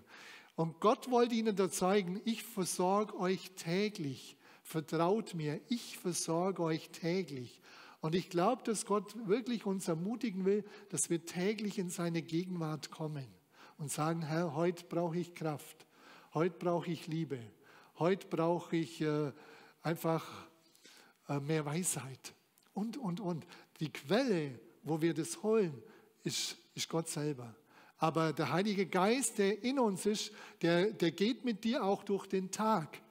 Und 0.55 0.79
Gott 0.79 1.11
wollte 1.11 1.35
ihnen 1.35 1.55
da 1.55 1.69
zeigen, 1.69 2.21
ich 2.23 2.43
versorge 2.43 3.17
euch 3.19 3.51
täglich. 3.51 4.37
Vertraut 4.63 5.33
mir, 5.33 5.59
ich 5.67 5.97
versorge 5.97 6.63
euch 6.63 6.89
täglich. 6.89 7.61
Und 7.99 8.15
ich 8.15 8.29
glaube, 8.29 8.63
dass 8.63 8.85
Gott 8.85 9.15
wirklich 9.27 9.65
uns 9.65 9.87
ermutigen 9.87 10.45
will, 10.45 10.63
dass 10.89 11.09
wir 11.09 11.25
täglich 11.25 11.77
in 11.77 11.89
seine 11.89 12.21
Gegenwart 12.21 12.91
kommen 12.91 13.27
und 13.77 13.91
sagen, 13.91 14.21
Herr, 14.21 14.55
heute 14.55 14.85
brauche 14.85 15.17
ich 15.17 15.35
Kraft, 15.35 15.85
heute 16.33 16.57
brauche 16.57 16.91
ich 16.91 17.07
Liebe, 17.07 17.39
heute 17.99 18.27
brauche 18.27 18.75
ich 18.77 19.01
äh, 19.01 19.31
einfach 19.81 20.47
äh, 21.27 21.39
mehr 21.39 21.65
Weisheit 21.65 22.33
und, 22.73 22.97
und, 22.97 23.19
und. 23.19 23.45
Die 23.79 23.91
Quelle, 23.91 24.59
wo 24.83 25.01
wir 25.01 25.13
das 25.13 25.41
holen, 25.43 25.81
ist, 26.23 26.57
ist 26.75 26.87
Gott 26.89 27.09
selber. 27.09 27.55
Aber 27.97 28.33
der 28.33 28.51
Heilige 28.51 28.85
Geist, 28.85 29.37
der 29.37 29.63
in 29.63 29.79
uns 29.79 30.05
ist, 30.05 30.31
der, 30.61 30.91
der 30.91 31.11
geht 31.11 31.45
mit 31.45 31.63
dir 31.63 31.83
auch 31.83 32.03
durch 32.03 32.27
den 32.27 32.51
Tag. 32.51 33.01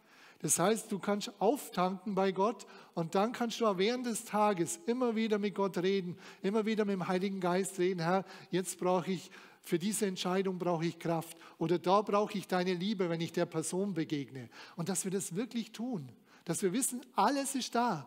Das 0.41 0.59
heißt, 0.59 0.93
du 0.93 0.99
kannst 0.99 1.33
auftanken 1.41 2.15
bei 2.15 2.31
Gott 2.31 2.67
und 2.93 3.15
dann 3.15 3.33
kannst 3.33 3.61
du 3.61 3.67
auch 3.67 3.79
während 3.79 4.05
des 4.05 4.27
Tages 4.27 4.79
immer 4.85 5.17
wieder 5.17 5.39
mit 5.39 5.55
Gott 5.55 5.79
reden, 5.79 6.19
immer 6.43 6.67
wieder 6.67 6.85
mit 6.85 6.93
dem 6.93 7.09
Heiligen 7.09 7.41
Geist 7.41 7.79
reden. 7.79 8.01
Herr, 8.01 8.27
jetzt 8.51 8.79
brauche 8.79 9.11
ich 9.11 9.31
für 9.63 9.79
diese 9.79 10.05
Entscheidung 10.05 10.59
brauche 10.59 10.85
ich 10.85 10.99
Kraft 10.99 11.39
oder 11.57 11.79
da 11.79 12.03
brauche 12.03 12.37
ich 12.37 12.47
deine 12.47 12.75
Liebe, 12.75 13.09
wenn 13.09 13.23
ich 13.23 13.33
der 13.33 13.47
Person 13.47 13.95
begegne. 13.95 14.51
Und 14.77 14.91
dass 14.91 15.05
wir 15.05 15.11
das 15.11 15.35
wirklich 15.35 15.73
tun, 15.73 16.11
dass 16.45 16.63
wir 16.63 16.75
wissen, 16.75 17.01
alles 17.17 17.55
ist 17.55 17.75
da. 17.75 18.07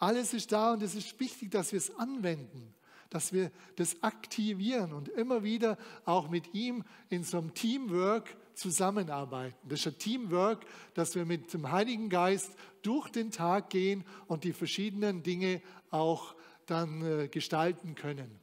Alles 0.00 0.34
ist 0.34 0.50
da 0.50 0.72
und 0.72 0.82
es 0.82 0.96
ist 0.96 1.20
wichtig, 1.20 1.52
dass 1.52 1.70
wir 1.70 1.76
es 1.76 1.96
anwenden 1.96 2.74
dass 3.10 3.32
wir 3.32 3.50
das 3.76 4.02
aktivieren 4.02 4.92
und 4.92 5.08
immer 5.08 5.42
wieder 5.42 5.76
auch 6.04 6.30
mit 6.30 6.54
ihm 6.54 6.84
in 7.08 7.24
so 7.24 7.38
einem 7.38 7.54
Teamwork 7.54 8.36
zusammenarbeiten. 8.54 9.68
Das 9.68 9.80
ist 9.80 9.86
ein 9.86 9.98
Teamwork, 9.98 10.64
dass 10.94 11.14
wir 11.14 11.24
mit 11.24 11.52
dem 11.52 11.70
Heiligen 11.70 12.08
Geist 12.08 12.56
durch 12.82 13.08
den 13.08 13.30
Tag 13.30 13.70
gehen 13.70 14.04
und 14.26 14.44
die 14.44 14.52
verschiedenen 14.52 15.22
Dinge 15.22 15.60
auch 15.90 16.34
dann 16.66 17.02
äh, 17.02 17.28
gestalten 17.28 17.94
können. 17.94 18.38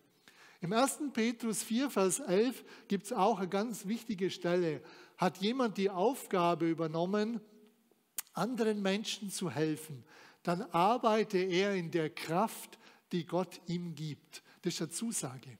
Im 0.59 0.73
1. 0.73 0.99
Petrus 1.13 1.63
4, 1.63 1.89
Vers 1.89 2.19
11 2.19 2.63
gibt 2.87 3.05
es 3.05 3.13
auch 3.13 3.39
eine 3.39 3.47
ganz 3.47 3.85
wichtige 3.85 4.29
Stelle. 4.29 4.81
Hat 5.17 5.37
jemand 5.37 5.77
die 5.77 5.89
Aufgabe 5.89 6.67
übernommen, 6.69 7.39
anderen 8.33 8.81
Menschen 8.81 9.29
zu 9.29 9.49
helfen, 9.49 10.03
dann 10.43 10.61
arbeite 10.61 11.37
er 11.37 11.75
in 11.75 11.91
der 11.91 12.09
Kraft, 12.09 12.77
die 13.11 13.25
Gott 13.25 13.61
ihm 13.67 13.95
gibt. 13.95 14.43
Das 14.67 14.73
ist 14.73 14.81
eine 14.81 14.89
Zusage. 14.89 15.57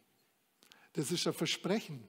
Das 0.91 1.11
ist 1.13 1.25
ein 1.27 1.33
Versprechen. 1.33 2.03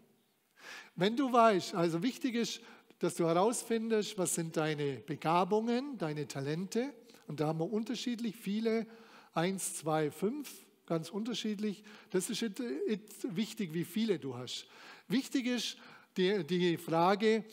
Wenn 0.97 1.17
du 1.17 1.33
weißt, 1.33 1.77
also 1.77 2.03
wichtig 2.03 2.35
ist, 2.35 2.61
dass 2.99 3.15
du 3.15 3.25
herausfindest, 3.25 4.19
was 4.19 4.35
sind 4.35 4.57
deine 4.57 4.97
Begabungen, 4.97 5.97
deine 5.97 6.27
Talente. 6.27 6.93
Und 7.29 7.39
da 7.39 7.47
haben 7.47 7.61
wir 7.61 7.71
unterschiedlich 7.71 8.35
viele, 8.35 8.85
eins, 9.33 9.77
zwei, 9.77 10.11
fünf, 10.11 10.67
ganz 10.87 11.09
unterschiedlich. 11.09 11.85
Das 12.11 12.31
ist 12.31 12.43
wichtig, 12.43 13.75
wie 13.75 13.85
viele 13.85 14.19
du 14.19 14.37
hast. 14.37 14.67
Wichtig 15.07 15.47
ist 15.47 15.77
die, 16.17 16.43
die 16.43 16.77
Frage, 16.79 17.45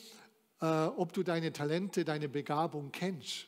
äh, 0.60 0.66
ob 0.66 1.14
du 1.14 1.22
deine 1.22 1.54
Talente, 1.54 2.04
deine 2.04 2.30
Begabung 2.30 2.92
kennst. 2.92 3.46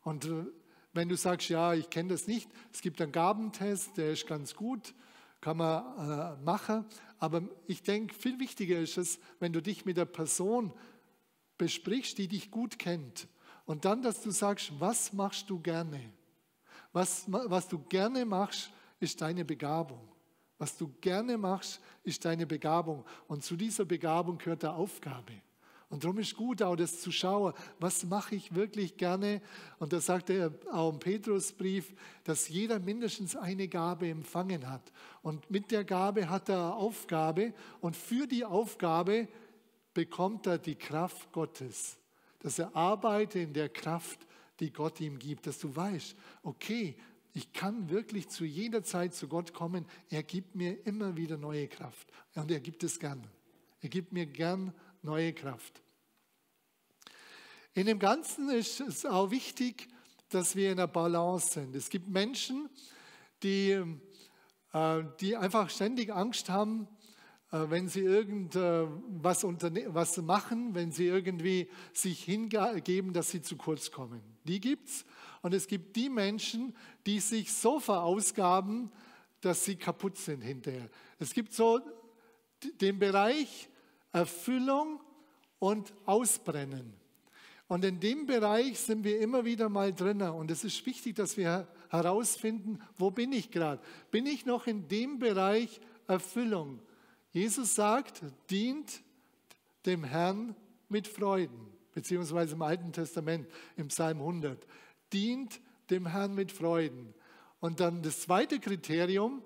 Und 0.00 0.24
äh, 0.24 0.44
wenn 0.92 1.08
du 1.08 1.16
sagst, 1.16 1.48
ja, 1.48 1.74
ich 1.74 1.88
kenne 1.90 2.10
das 2.10 2.26
nicht, 2.26 2.50
es 2.72 2.80
gibt 2.80 3.00
einen 3.00 3.12
Gabentest, 3.12 3.96
der 3.96 4.12
ist 4.12 4.26
ganz 4.26 4.54
gut, 4.54 4.94
kann 5.40 5.56
man 5.56 6.38
äh, 6.38 6.44
machen. 6.44 6.84
Aber 7.18 7.42
ich 7.66 7.82
denke, 7.82 8.14
viel 8.14 8.38
wichtiger 8.38 8.78
ist 8.78 8.98
es, 8.98 9.18
wenn 9.40 9.52
du 9.52 9.62
dich 9.62 9.84
mit 9.84 9.96
der 9.96 10.04
Person 10.04 10.72
besprichst, 11.58 12.18
die 12.18 12.28
dich 12.28 12.50
gut 12.50 12.78
kennt. 12.78 13.28
Und 13.64 13.84
dann, 13.84 14.02
dass 14.02 14.22
du 14.22 14.30
sagst, 14.30 14.72
was 14.78 15.12
machst 15.12 15.48
du 15.48 15.60
gerne? 15.60 16.00
Was, 16.92 17.24
was 17.28 17.68
du 17.68 17.78
gerne 17.78 18.24
machst, 18.24 18.70
ist 19.00 19.20
deine 19.20 19.44
Begabung. 19.44 20.08
Was 20.58 20.76
du 20.76 20.92
gerne 21.00 21.38
machst, 21.38 21.80
ist 22.04 22.24
deine 22.24 22.46
Begabung. 22.46 23.04
Und 23.28 23.42
zu 23.44 23.56
dieser 23.56 23.84
Begabung 23.84 24.38
gehört 24.38 24.62
der 24.62 24.74
Aufgabe. 24.74 25.32
Und 25.92 26.04
darum 26.04 26.20
ist 26.20 26.36
gut, 26.36 26.62
auch 26.62 26.74
das 26.74 27.02
zu 27.02 27.12
schauen, 27.12 27.52
was 27.78 28.04
mache 28.04 28.34
ich 28.34 28.54
wirklich 28.54 28.96
gerne. 28.96 29.42
Und 29.78 29.92
da 29.92 30.00
sagt 30.00 30.30
er 30.30 30.50
auch 30.72 30.90
im 30.90 30.98
Petrusbrief, 30.98 31.92
dass 32.24 32.48
jeder 32.48 32.78
mindestens 32.78 33.36
eine 33.36 33.68
Gabe 33.68 34.08
empfangen 34.08 34.70
hat. 34.70 34.90
Und 35.20 35.50
mit 35.50 35.70
der 35.70 35.84
Gabe 35.84 36.30
hat 36.30 36.48
er 36.48 36.76
Aufgabe. 36.76 37.52
Und 37.82 37.94
für 37.94 38.26
die 38.26 38.42
Aufgabe 38.42 39.28
bekommt 39.92 40.46
er 40.46 40.56
die 40.56 40.76
Kraft 40.76 41.30
Gottes. 41.30 41.98
Dass 42.38 42.58
er 42.58 42.74
arbeitet 42.74 43.42
in 43.42 43.52
der 43.52 43.68
Kraft, 43.68 44.26
die 44.60 44.72
Gott 44.72 44.98
ihm 44.98 45.18
gibt. 45.18 45.46
Dass 45.46 45.58
du 45.58 45.76
weißt, 45.76 46.16
okay, 46.42 46.96
ich 47.34 47.52
kann 47.52 47.90
wirklich 47.90 48.30
zu 48.30 48.46
jeder 48.46 48.82
Zeit 48.82 49.12
zu 49.12 49.28
Gott 49.28 49.52
kommen. 49.52 49.84
Er 50.08 50.22
gibt 50.22 50.54
mir 50.54 50.86
immer 50.86 51.18
wieder 51.18 51.36
neue 51.36 51.68
Kraft. 51.68 52.08
Und 52.34 52.50
er 52.50 52.60
gibt 52.60 52.82
es 52.82 52.98
gern. 52.98 53.22
Er 53.82 53.90
gibt 53.90 54.14
mir 54.14 54.24
gern 54.24 54.72
neue 55.02 55.32
Kraft. 55.32 55.82
In 57.74 57.86
dem 57.86 57.98
Ganzen 57.98 58.50
ist 58.50 58.80
es 58.80 59.04
auch 59.06 59.30
wichtig, 59.30 59.88
dass 60.28 60.56
wir 60.56 60.72
in 60.72 60.78
einer 60.78 60.88
Balance 60.88 61.52
sind. 61.54 61.74
Es 61.74 61.88
gibt 61.88 62.08
Menschen, 62.08 62.68
die, 63.42 63.82
äh, 64.72 65.04
die 65.20 65.36
einfach 65.36 65.70
ständig 65.70 66.12
Angst 66.12 66.48
haben, 66.48 66.88
äh, 67.50 67.64
wenn 67.68 67.88
sie 67.88 68.00
irgendwas 68.00 69.44
was 69.44 70.16
machen, 70.18 70.74
wenn 70.74 70.92
sie 70.92 71.06
irgendwie 71.06 71.68
sich 71.92 72.24
hingeben, 72.24 73.12
dass 73.12 73.30
sie 73.30 73.42
zu 73.42 73.56
kurz 73.56 73.90
kommen. 73.90 74.22
Die 74.44 74.60
gibt 74.60 74.88
es. 74.88 75.04
Und 75.42 75.54
es 75.54 75.66
gibt 75.66 75.96
die 75.96 76.08
Menschen, 76.08 76.74
die 77.06 77.20
sich 77.20 77.52
so 77.52 77.80
verausgaben, 77.80 78.90
dass 79.40 79.64
sie 79.64 79.76
kaputt 79.76 80.16
sind 80.16 80.40
hinterher. 80.40 80.88
Es 81.18 81.34
gibt 81.34 81.52
so 81.52 81.80
den 82.80 82.98
Bereich 82.98 83.68
Erfüllung 84.12 85.00
und 85.58 85.92
Ausbrennen. 86.06 86.94
Und 87.68 87.84
in 87.84 88.00
dem 88.00 88.26
Bereich 88.26 88.78
sind 88.78 89.02
wir 89.02 89.18
immer 89.20 89.44
wieder 89.44 89.68
mal 89.70 89.94
drin. 89.94 90.20
Und 90.20 90.50
es 90.50 90.62
ist 90.62 90.84
wichtig, 90.84 91.16
dass 91.16 91.36
wir 91.36 91.66
herausfinden, 91.88 92.78
wo 92.98 93.10
bin 93.10 93.32
ich 93.32 93.50
gerade? 93.50 93.80
Bin 94.10 94.26
ich 94.26 94.44
noch 94.44 94.66
in 94.66 94.88
dem 94.88 95.18
Bereich 95.18 95.80
Erfüllung? 96.06 96.80
Jesus 97.30 97.74
sagt, 97.74 98.22
dient 98.50 99.02
dem 99.86 100.04
Herrn 100.04 100.54
mit 100.90 101.08
Freuden, 101.08 101.72
beziehungsweise 101.94 102.54
im 102.54 102.62
Alten 102.62 102.92
Testament, 102.92 103.48
im 103.76 103.88
Psalm 103.88 104.18
100. 104.18 104.66
Dient 105.12 105.60
dem 105.88 106.06
Herrn 106.06 106.34
mit 106.34 106.52
Freuden. 106.52 107.14
Und 107.60 107.80
dann 107.80 108.02
das 108.02 108.20
zweite 108.20 108.60
Kriterium, 108.60 109.42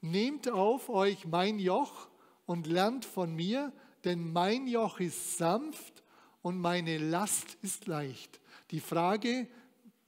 nehmt 0.00 0.48
auf 0.48 0.88
euch 0.90 1.26
mein 1.26 1.58
Joch 1.58 2.08
und 2.46 2.66
lernt 2.66 3.04
von 3.04 3.34
mir, 3.34 3.72
denn 4.04 4.32
mein 4.32 4.66
Joch 4.66 5.00
ist 5.00 5.38
sanft 5.38 6.02
und 6.42 6.58
meine 6.58 6.98
Last 6.98 7.56
ist 7.62 7.86
leicht. 7.86 8.40
Die 8.70 8.80
Frage, 8.80 9.48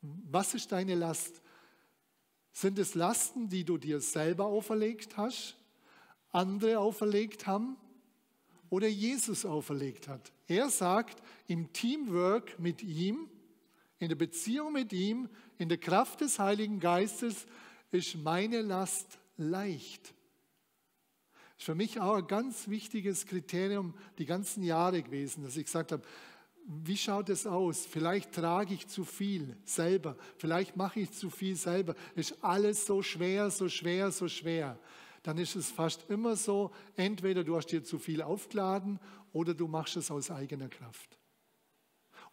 was 0.03 0.55
ist 0.55 0.73
deine 0.73 0.95
Last? 0.95 1.41
Sind 2.53 2.79
es 2.79 2.95
Lasten, 2.95 3.49
die 3.49 3.65
du 3.65 3.79
dir 3.79 4.01
selber 4.01 4.47
auferlegt 4.47 5.17
hast, 5.17 5.57
andere 6.33 6.79
auferlegt 6.79 7.47
haben 7.47 7.77
oder 8.71 8.89
Jesus 8.89 9.45
auferlegt 9.45 10.09
hat? 10.09 10.33
Er 10.47 10.69
sagt, 10.71 11.23
im 11.49 11.73
Teamwork 11.73 12.59
mit 12.59 12.83
ihm, 12.83 13.29
in 13.99 14.09
der 14.09 14.17
Beziehung 14.17 14.73
mit 14.73 14.93
ihm, 14.93 15.29
in 15.59 15.69
der 15.69 15.79
Kraft 15.79 16.21
des 16.21 16.39
Heiligen 16.39 16.81
Geistes 16.81 17.47
ist 17.91 18.17
meine 18.17 18.61
Last 18.61 19.19
leicht 19.39 20.16
ist 21.59 21.65
für 21.65 21.75
mich 21.75 22.01
auch 22.01 22.17
ein 22.17 22.27
ganz 22.27 22.69
wichtiges 22.69 23.27
Kriterium 23.27 23.95
die 24.19 24.27
ganzen 24.27 24.63
Jahre 24.63 25.03
gewesen, 25.03 25.43
dass 25.45 25.57
ich 25.57 25.65
gesagt 25.65 25.93
habe, 25.93 26.03
wie 26.69 26.97
schaut 26.97 27.29
es 27.29 27.47
aus? 27.47 27.87
Vielleicht 27.87 28.33
trage 28.33 28.75
ich 28.75 28.89
zu 28.89 29.05
viel 29.05 29.57
selber, 29.65 30.17
vielleicht 30.37 30.77
mache 30.77 31.01
ich 31.01 31.13
zu 31.13 31.31
viel 31.31 31.55
selber. 31.55 31.95
Ist 32.17 32.43
alles 32.43 32.87
so 32.87 33.03
schwer, 33.03 33.51
so 33.51 33.69
schwer, 33.69 34.11
so 34.11 34.27
schwer. 34.27 34.79
Dann 35.23 35.39
ist 35.39 35.57
es 35.57 35.71
fast 35.71 36.11
immer 36.11 36.37
so, 36.37 36.73
entweder 36.97 37.45
du 37.45 37.57
hast 37.57 37.67
dir 37.67 37.85
zu 37.85 37.99
viel 37.99 38.21
aufgeladen 38.21 38.99
oder 39.33 39.55
du 39.55 39.69
machst 39.69 39.97
es 39.97 40.11
aus 40.11 40.31
eigener 40.31 40.69
Kraft 40.69 41.19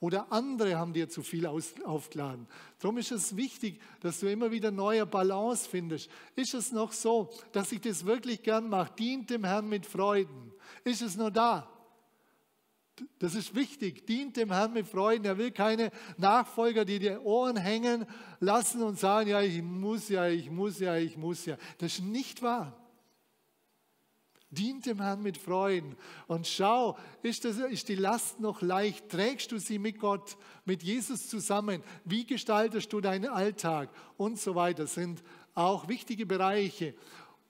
oder 0.04 0.34
andere 0.34 0.78
haben 0.78 0.92
dir 0.92 1.08
zu 1.08 1.24
viel 1.24 1.46
aufgeladen. 1.48 2.46
Darum 2.80 2.98
ist 2.98 3.14
es 3.14 3.38
wichtig, 3.38 3.80
dass 4.02 4.20
du 4.20 4.30
immer 4.30 4.52
wieder 4.52 4.70
neue 4.70 5.06
Balance 5.06 5.70
findest. 5.70 6.10
Ist 6.36 6.54
es 6.54 6.74
noch 6.74 6.92
so, 6.92 7.30
dass 7.54 7.72
ich 7.72 7.80
das 7.80 8.06
wirklich 8.06 8.44
gern 8.44 8.68
mache? 8.68 8.92
Dient 9.00 9.30
dem 9.30 9.46
Herrn 9.46 9.70
mit 9.70 9.86
Freuden. 9.86 10.52
Ist 10.84 11.02
es 11.02 11.16
nur 11.16 11.32
da? 11.32 11.70
Das 13.18 13.34
ist 13.34 13.56
wichtig. 13.56 14.06
Dient 14.06 14.36
dem 14.36 14.52
Herrn 14.52 14.74
mit 14.74 14.90
Freuden. 14.90 15.24
Er 15.24 15.38
will 15.38 15.52
keine 15.52 15.90
Nachfolger, 16.18 16.84
die 16.84 17.00
dir 17.00 17.24
Ohren 17.24 17.56
hängen 17.56 18.06
lassen 18.42 18.84
und 18.84 19.00
sagen, 19.00 19.30
ja, 19.30 19.40
ich 19.40 19.62
muss 19.62 20.10
ja, 20.10 20.28
ich 20.28 20.52
muss 20.52 20.80
ja, 20.80 20.98
ich 20.98 21.16
muss 21.16 21.46
ja. 21.46 21.56
Das 21.78 21.94
ist 21.94 22.04
nicht 22.04 22.42
wahr. 22.42 22.83
Dient 24.54 24.86
dem 24.86 25.02
Herrn 25.02 25.22
mit 25.22 25.38
Freuden 25.38 25.96
und 26.28 26.48
schau, 26.48 26.98
ist, 27.22 27.46
das, 27.46 27.58
ist 27.58 27.90
die 27.90 27.96
Last 27.96 28.40
noch 28.40 28.62
leicht? 28.62 29.10
Trägst 29.10 29.52
du 29.52 29.58
sie 29.58 29.80
mit 29.80 30.00
Gott, 30.00 30.38
mit 30.66 30.84
Jesus 30.84 31.28
zusammen? 31.28 31.84
Wie 32.06 32.26
gestaltest 32.26 32.92
du 32.94 33.02
deinen 33.02 33.30
Alltag 33.30 33.90
und 34.18 34.40
so 34.40 34.56
weiter? 34.56 34.88
Sind 34.88 35.24
auch 35.56 35.88
wichtige 35.88 36.26
Bereiche. 36.26 36.94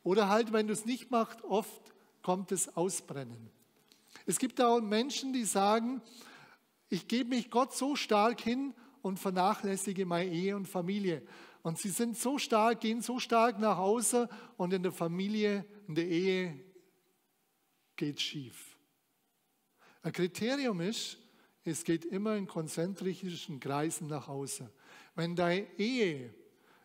Oder 0.04 0.30
halt, 0.30 0.52
wenn 0.54 0.68
du 0.68 0.74
es 0.74 0.86
nicht 0.86 1.12
machst, 1.12 1.44
oft 1.44 1.94
kommt 2.22 2.52
es 2.52 2.76
Ausbrennen. 2.76 3.50
Es 4.26 4.40
gibt 4.40 4.62
auch 4.62 4.82
Menschen, 4.82 5.34
die 5.34 5.46
sagen, 5.46 6.02
ich 6.90 7.08
gebe 7.08 7.30
mich 7.30 7.50
Gott 7.50 7.74
so 7.74 7.96
stark 7.96 8.42
hin 8.42 8.74
und 9.02 9.20
vernachlässige 9.20 10.06
meine 10.06 10.32
Ehe 10.32 10.56
und 10.56 10.68
Familie. 10.68 11.24
Und 11.62 11.78
sie 11.78 11.90
sind 11.90 12.18
so 12.18 12.38
stark, 12.38 12.82
gehen 12.82 13.02
so 13.02 13.20
stark 13.20 13.60
nach 13.60 13.78
Hause 13.78 14.30
und 14.58 14.74
in 14.74 14.84
der 14.84 14.92
Familie, 14.92 15.66
in 15.88 15.96
der 15.96 16.08
Ehe 16.08 16.60
geht 17.96 18.20
schief. 18.20 18.78
Ein 20.02 20.12
Kriterium 20.12 20.82
ist, 20.82 21.18
es 21.64 21.84
geht 21.84 22.06
immer 22.06 22.36
in 22.36 22.46
konzentrischen 22.46 23.60
Kreisen 23.60 24.08
nach 24.08 24.28
Hause. 24.28 24.70
Wenn 25.16 25.36
deine 25.36 25.66
Ehe, 25.78 26.34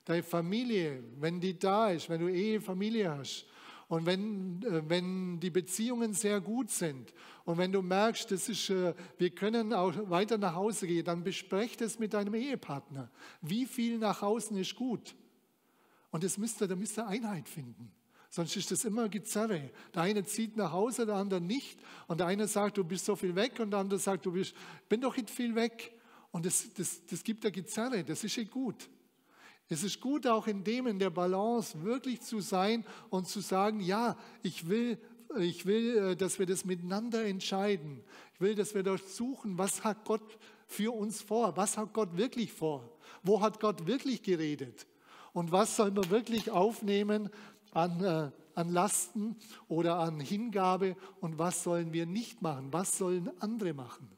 deine 0.05 0.23
Familie, 0.23 1.03
wenn 1.19 1.41
die 1.41 1.59
da 1.59 1.91
ist, 1.91 2.09
wenn 2.09 2.21
du 2.21 2.29
Ehe, 2.29 2.61
Familie 2.61 3.11
hast 3.11 3.47
und 3.89 4.07
wenn, 4.07 4.63
äh, 4.63 4.89
wenn 4.89 5.41
die 5.41 5.51
Beziehungen 5.51 6.13
sehr 6.13 6.41
gut 6.41 6.71
sind 6.71 7.13
und 7.45 7.59
wenn 7.59 7.73
du 7.73 7.83
merkst, 7.83 8.31
das 8.31 8.49
ist, 8.49 8.71
äh, 8.71 8.95
wir 9.17 9.31
können 9.31 9.73
auch 9.73 9.93
weiter 10.09 10.39
nach 10.39 10.55
Hause 10.55 10.87
gehen, 10.87 11.05
dann 11.05 11.25
besprech 11.25 11.77
das 11.77 11.99
mit 11.99 12.15
deinem 12.15 12.35
Ehepartner. 12.35 13.11
Wie 13.41 13.67
viel 13.67 13.99
nach 13.99 14.23
außen 14.23 14.57
ist 14.57 14.77
gut? 14.77 15.17
Und 16.11 16.23
das 16.23 16.39
müsst 16.39 16.63
ihr, 16.63 16.69
da 16.69 16.77
müsst 16.77 16.99
ihr 16.99 17.07
Einheit 17.07 17.49
finden. 17.49 17.91
Sonst 18.31 18.57
ist 18.57 18.71
das 18.71 18.85
immer 18.85 19.09
Gezerre. 19.09 19.71
Der 19.95 20.03
eine 20.03 20.25
zieht 20.25 20.57
nach 20.57 20.73
Hause, 20.73 21.07
der 21.07 21.17
andere 21.17 21.41
nicht. 21.41 21.79
Und 22.07 22.21
der 22.21 22.27
eine 22.27 22.47
sagt, 22.47 22.77
du 22.77 22.85
bist 22.85 23.07
so 23.07 23.17
viel 23.17 23.35
weg. 23.35 23.59
Und 23.59 23.71
der 23.71 23.81
andere 23.81 23.99
sagt, 23.99 24.27
du 24.27 24.33
bist, 24.33 24.55
bin 24.89 25.01
doch 25.01 25.17
nicht 25.17 25.31
viel 25.31 25.55
weg. 25.55 25.93
Und 26.31 26.45
das, 26.45 26.73
das, 26.75 27.05
das 27.07 27.25
gibt 27.25 27.45
der 27.45 27.51
Gezerre. 27.51 28.05
Das 28.05 28.23
ist 28.25 28.37
ja 28.37 28.45
gut. 28.45 28.89
Es 29.71 29.83
ist 29.83 30.01
gut, 30.01 30.27
auch 30.27 30.47
in 30.47 30.65
dem, 30.65 30.87
in 30.87 30.99
der 30.99 31.11
Balance 31.11 31.83
wirklich 31.83 32.23
zu 32.23 32.41
sein 32.41 32.87
und 33.11 33.29
zu 33.29 33.41
sagen, 33.41 33.81
ja, 33.81 34.17
ich 34.43 34.69
will, 34.69 34.99
ich 35.39 35.67
will, 35.67 35.97
äh, 35.97 36.17
dass 36.17 36.39
wir 36.39 36.47
das 36.47 36.65
miteinander 36.65 37.25
entscheiden. 37.25 38.03
Ich 38.35 38.41
will, 38.41 38.55
dass 38.55 38.75
wir 38.75 38.83
dort 38.83 39.07
suchen, 39.09 39.59
was 39.59 39.85
hat 39.85 40.05
Gott 40.05 40.39
für 40.67 40.95
uns 40.95 41.21
vor? 41.21 41.57
Was 41.57 41.77
hat 41.77 41.93
Gott 41.93 42.17
wirklich 42.17 42.53
vor? 42.53 42.97
Wo 43.23 43.41
hat 43.41 43.61
Gott 43.61 43.87
wirklich 43.87 44.23
geredet? 44.23 44.87
Und 45.35 45.53
was 45.53 45.77
soll 45.77 45.91
man 45.91 46.09
wirklich 46.11 46.51
aufnehmen 46.51 47.29
an, 47.73 48.05
äh, 48.05 48.31
an 48.55 48.71
Lasten 48.71 49.37
oder 49.69 49.99
an 49.99 50.21
Hingabe 50.21 50.97
und 51.21 51.39
was 51.39 51.63
sollen 51.63 51.93
wir 51.93 52.07
nicht 52.07 52.43
machen, 52.43 52.73
was 52.73 52.99
sollen 52.99 53.31
andere 53.41 53.75
machen. 53.75 54.11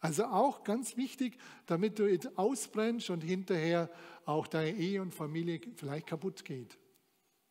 Also 0.00 0.26
auch 0.26 0.62
ganz 0.62 0.96
wichtig, 0.96 1.38
damit 1.66 1.98
du 1.98 2.18
ausbrennst 2.36 3.10
und 3.10 3.22
hinterher 3.22 3.90
auch 4.24 4.46
deine 4.46 4.76
Ehe 4.76 5.02
und 5.02 5.12
Familie 5.12 5.60
vielleicht 5.74 6.06
kaputt 6.06 6.44
geht. 6.44 6.78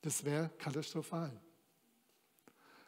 Das 0.02 0.24
wäre 0.24 0.50
katastrophal. 0.58 1.32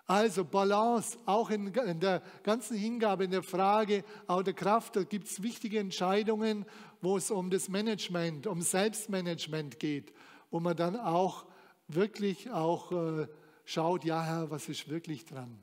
Also 0.06 0.44
Balance, 0.44 1.20
auch 1.28 1.52
in, 1.52 1.72
der 1.72 2.24
ganzen 2.42 2.76
Hingabe, 2.76 3.26
in 3.26 3.32
der 3.32 3.44
Frage, 3.44 4.04
auch 4.26 4.42
der 4.42 4.56
Kraft, 4.56 4.96
da 4.96 5.04
gibt 5.04 5.28
es 5.28 5.44
wichtige 5.44 5.78
Entscheidungen, 5.78 6.66
wo 7.00 7.18
es 7.18 7.30
um 7.30 7.52
das 7.52 7.70
Management, 7.70 8.48
um 8.48 8.62
Selbstmanagement 8.62 9.80
geht, 9.80 10.12
wo 10.50 10.60
man 10.60 10.76
dann 10.76 10.96
auch 10.96 11.46
wirklich 11.90 12.50
auch 12.52 12.92
äh, 12.92 13.28
schaut, 13.66 14.06
ja 14.06 14.24
Herr, 14.24 14.50
was 14.50 14.70
ist 14.70 14.90
wirklich 14.90 15.26
dran? 15.26 15.60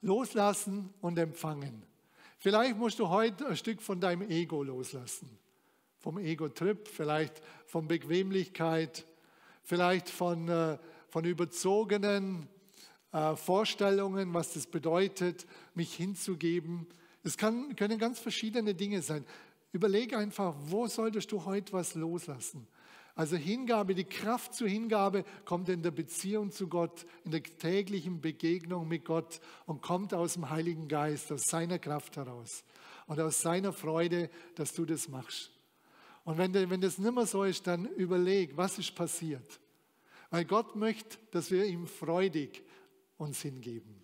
Loslassen 0.00 0.92
und 1.00 1.18
empfangen. 1.18 1.82
Vielleicht 2.38 2.76
musst 2.76 2.98
du 2.98 3.08
heute 3.08 3.46
ein 3.46 3.56
Stück 3.56 3.80
von 3.80 4.00
deinem 4.00 4.28
Ego 4.28 4.62
loslassen. 4.62 5.38
Vom 5.98 6.18
Ego-Trip, 6.18 6.86
vielleicht 6.86 7.42
von 7.66 7.88
Bequemlichkeit, 7.88 9.06
vielleicht 9.62 10.08
von, 10.08 10.48
äh, 10.48 10.78
von 11.08 11.24
überzogenen 11.24 12.48
äh, 13.12 13.34
Vorstellungen, 13.34 14.32
was 14.34 14.52
das 14.52 14.66
bedeutet, 14.66 15.46
mich 15.74 15.94
hinzugeben. 15.94 16.86
Es 17.24 17.36
kann, 17.36 17.74
können 17.74 17.98
ganz 17.98 18.20
verschiedene 18.20 18.74
Dinge 18.74 19.02
sein. 19.02 19.24
Überleg 19.72 20.14
einfach, 20.14 20.54
wo 20.58 20.86
solltest 20.86 21.32
du 21.32 21.44
heute 21.44 21.72
was 21.72 21.94
loslassen? 21.94 22.68
Also 23.16 23.36
Hingabe, 23.36 23.94
die 23.94 24.04
Kraft 24.04 24.52
zur 24.52 24.68
Hingabe 24.68 25.24
kommt 25.46 25.70
in 25.70 25.82
der 25.82 25.90
Beziehung 25.90 26.52
zu 26.52 26.68
Gott, 26.68 27.06
in 27.24 27.30
der 27.30 27.42
täglichen 27.42 28.20
Begegnung 28.20 28.86
mit 28.86 29.06
Gott 29.06 29.40
und 29.64 29.80
kommt 29.80 30.12
aus 30.12 30.34
dem 30.34 30.50
Heiligen 30.50 30.86
Geist, 30.86 31.32
aus 31.32 31.44
seiner 31.44 31.78
Kraft 31.78 32.18
heraus 32.18 32.62
und 33.06 33.18
aus 33.18 33.40
seiner 33.40 33.72
Freude, 33.72 34.28
dass 34.54 34.74
du 34.74 34.84
das 34.84 35.08
machst. 35.08 35.50
Und 36.24 36.36
wenn, 36.36 36.52
wenn 36.52 36.80
das 36.82 36.98
mehr 36.98 37.24
so 37.24 37.44
ist, 37.44 37.66
dann 37.66 37.86
überleg, 37.86 38.54
was 38.54 38.78
ist 38.78 38.94
passiert. 38.94 39.60
Weil 40.28 40.44
Gott 40.44 40.76
möchte, 40.76 41.16
dass 41.30 41.50
wir 41.50 41.64
ihm 41.64 41.86
freudig 41.86 42.62
uns 43.16 43.40
hingeben. 43.40 44.02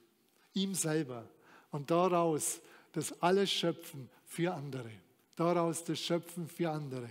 Ihm 0.55 0.75
selber. 0.75 1.29
Und 1.71 1.91
daraus 1.91 2.63
das 2.93 3.21
alles 3.21 3.51
schöpfen 3.51 4.09
für 4.25 4.55
andere. 4.55 4.91
Daraus 5.37 5.85
das 5.85 5.99
Schöpfen 6.01 6.49
für 6.49 6.71
andere 6.71 7.11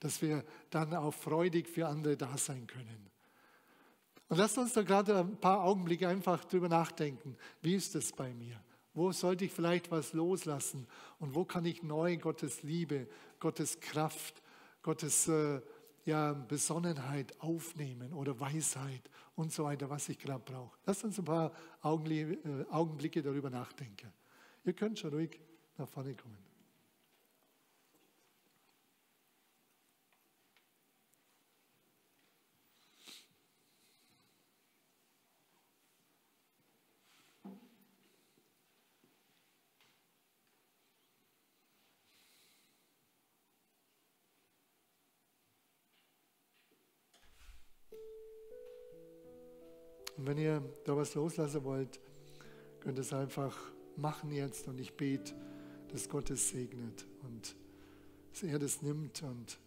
dass 0.00 0.20
wir 0.22 0.44
dann 0.70 0.94
auch 0.94 1.14
freudig 1.14 1.68
für 1.68 1.86
andere 1.86 2.16
da 2.16 2.36
sein 2.36 2.66
können. 2.66 3.10
Und 4.28 4.38
lasst 4.38 4.58
uns 4.58 4.72
da 4.72 4.82
gerade 4.82 5.18
ein 5.18 5.36
paar 5.36 5.62
Augenblicke 5.62 6.08
einfach 6.08 6.44
drüber 6.44 6.68
nachdenken. 6.68 7.36
Wie 7.62 7.74
ist 7.74 7.94
das 7.94 8.12
bei 8.12 8.34
mir? 8.34 8.60
Wo 8.92 9.12
sollte 9.12 9.44
ich 9.44 9.52
vielleicht 9.52 9.90
was 9.90 10.12
loslassen? 10.14 10.86
Und 11.20 11.34
wo 11.34 11.44
kann 11.44 11.64
ich 11.64 11.82
neu 11.82 12.16
Gottes 12.16 12.62
Liebe, 12.62 13.06
Gottes 13.38 13.78
Kraft, 13.78 14.42
Gottes 14.82 15.28
äh, 15.28 15.60
ja, 16.06 16.32
Besonnenheit 16.32 17.38
aufnehmen 17.40 18.12
oder 18.12 18.38
Weisheit 18.40 19.02
und 19.34 19.52
so 19.52 19.64
weiter, 19.64 19.90
was 19.90 20.08
ich 20.08 20.18
gerade 20.18 20.42
brauche? 20.44 20.76
Lasst 20.86 21.04
uns 21.04 21.18
ein 21.18 21.24
paar 21.24 21.52
äh, 21.84 22.36
Augenblicke 22.70 23.22
darüber 23.22 23.50
nachdenken. 23.50 24.12
Ihr 24.64 24.72
könnt 24.72 24.98
schon 24.98 25.12
ruhig 25.12 25.38
nach 25.76 25.88
vorne 25.88 26.14
kommen. 26.14 26.45
Und 50.16 50.26
wenn 50.26 50.38
ihr 50.38 50.62
da 50.84 50.96
was 50.96 51.14
loslassen 51.14 51.64
wollt, 51.64 52.00
könnt 52.80 52.98
ihr 52.98 53.02
es 53.02 53.12
einfach 53.12 53.56
machen 53.96 54.30
jetzt 54.30 54.68
und 54.68 54.80
ich 54.80 54.94
bete, 54.94 55.34
dass 55.92 56.08
Gott 56.08 56.30
es 56.30 56.48
segnet 56.48 57.06
und 57.22 57.54
dass 58.32 58.42
er 58.42 58.58
das 58.58 58.82
nimmt. 58.82 59.22
Und 59.22 59.58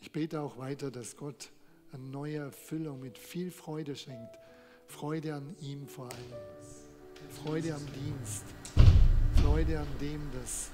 ich 0.00 0.12
bete 0.12 0.40
auch 0.40 0.58
weiter, 0.58 0.90
dass 0.90 1.16
Gott 1.16 1.50
eine 1.92 2.02
neue 2.02 2.38
Erfüllung 2.38 3.00
mit 3.00 3.18
viel 3.18 3.50
Freude 3.50 3.96
schenkt. 3.96 4.38
Freude 4.86 5.34
an 5.34 5.56
ihm 5.60 5.86
vor 5.86 6.08
allem. 6.10 6.32
Freude 7.44 7.74
am 7.74 7.86
Dienst. 7.92 8.44
Freude 9.42 9.80
an 9.80 9.88
dem, 10.00 10.30
dass. 10.32 10.70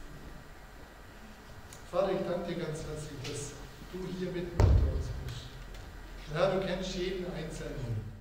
Vater, 1.91 2.13
ich 2.13 2.27
danke 2.27 2.55
dir 2.55 2.65
ganz 2.65 2.85
herzlich, 2.85 3.19
dass 3.23 3.53
du 3.93 3.99
hier 4.19 4.31
mitten 4.31 4.53
unter 4.53 4.93
uns 4.93 5.07
bist. 5.27 6.33
Herr, 6.33 6.59
du 6.59 6.67
kennst 6.67 6.95
jeden 6.95 7.31
Einzelnen. 7.33 8.12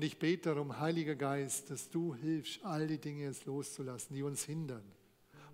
Und 0.00 0.06
ich 0.06 0.18
bete 0.18 0.48
darum, 0.48 0.80
Heiliger 0.80 1.14
Geist, 1.14 1.70
dass 1.70 1.90
du 1.90 2.14
hilfst, 2.14 2.64
all 2.64 2.86
die 2.86 2.96
Dinge 2.96 3.24
jetzt 3.24 3.44
loszulassen, 3.44 4.16
die 4.16 4.22
uns 4.22 4.44
hindern, 4.44 4.82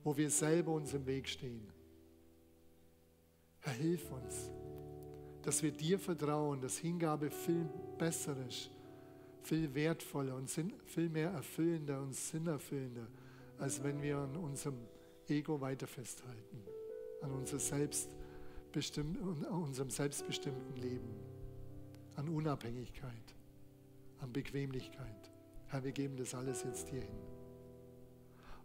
wo 0.04 0.16
wir 0.16 0.30
selber 0.30 0.70
uns 0.70 0.94
im 0.94 1.04
Weg 1.04 1.28
stehen. 1.28 1.66
Herr, 3.58 3.72
hilf 3.72 4.08
uns, 4.12 4.48
dass 5.42 5.64
wir 5.64 5.72
dir 5.72 5.98
vertrauen, 5.98 6.60
dass 6.60 6.78
Hingabe 6.78 7.28
viel 7.28 7.68
besser 7.98 8.36
ist, 8.48 8.70
viel 9.42 9.74
wertvoller 9.74 10.36
und 10.36 10.48
viel 10.48 11.08
mehr 11.08 11.30
erfüllender 11.30 12.00
und 12.00 12.14
sinnerfüllender, 12.14 13.08
als 13.58 13.82
wenn 13.82 14.00
wir 14.00 14.18
an 14.18 14.36
unserem 14.36 14.78
Ego 15.26 15.60
weiter 15.60 15.88
festhalten, 15.88 16.62
an 17.20 17.32
unser 17.32 17.58
selbstbestimm 17.58 19.16
unserem 19.50 19.90
selbstbestimmten 19.90 20.76
Leben, 20.76 21.16
an 22.14 22.28
Unabhängigkeit 22.28 23.35
an 24.20 24.32
Bequemlichkeit. 24.32 25.30
Herr, 25.68 25.84
wir 25.84 25.92
geben 25.92 26.16
das 26.16 26.34
alles 26.34 26.62
jetzt 26.64 26.90
dir 26.90 27.00
hin. 27.00 27.18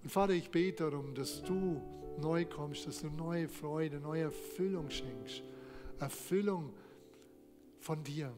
Und 0.03 0.09
Vater, 0.09 0.33
ich 0.33 0.49
bete 0.49 0.89
darum, 0.89 1.13
dass 1.13 1.43
du 1.43 1.81
neu 2.19 2.45
kommst, 2.45 2.87
dass 2.87 3.01
du 3.01 3.09
neue 3.09 3.47
Freude, 3.47 3.99
neue 3.99 4.23
Erfüllung 4.23 4.89
schenkst. 4.89 5.43
Erfüllung 5.99 6.73
von 7.79 8.03
dir. 8.03 8.33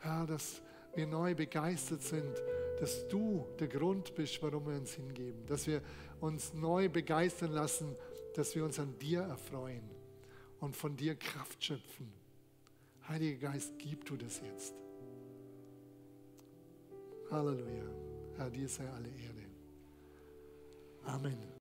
Herr, 0.00 0.26
dass 0.26 0.62
wir 0.94 1.06
neu 1.06 1.34
begeistert 1.34 2.02
sind, 2.02 2.34
dass 2.80 3.08
du 3.08 3.46
der 3.58 3.68
Grund 3.68 4.14
bist, 4.14 4.40
warum 4.42 4.66
wir 4.66 4.76
uns 4.76 4.92
hingeben. 4.92 5.46
Dass 5.46 5.66
wir 5.66 5.82
uns 6.20 6.54
neu 6.54 6.88
begeistern 6.88 7.52
lassen, 7.52 7.96
dass 8.34 8.54
wir 8.54 8.64
uns 8.64 8.78
an 8.78 8.96
dir 8.98 9.20
erfreuen 9.22 9.88
und 10.60 10.76
von 10.76 10.96
dir 10.96 11.16
Kraft 11.16 11.64
schöpfen. 11.64 12.12
Heiliger 13.08 13.50
Geist, 13.52 13.74
gib 13.78 14.04
du 14.04 14.16
das 14.16 14.40
jetzt. 14.40 14.74
Halleluja. 17.30 17.84
Herr, 18.36 18.50
dir 18.50 18.68
sei 18.68 18.88
alle 18.88 19.08
Ehre. 19.08 19.46
Amen. 21.04 21.57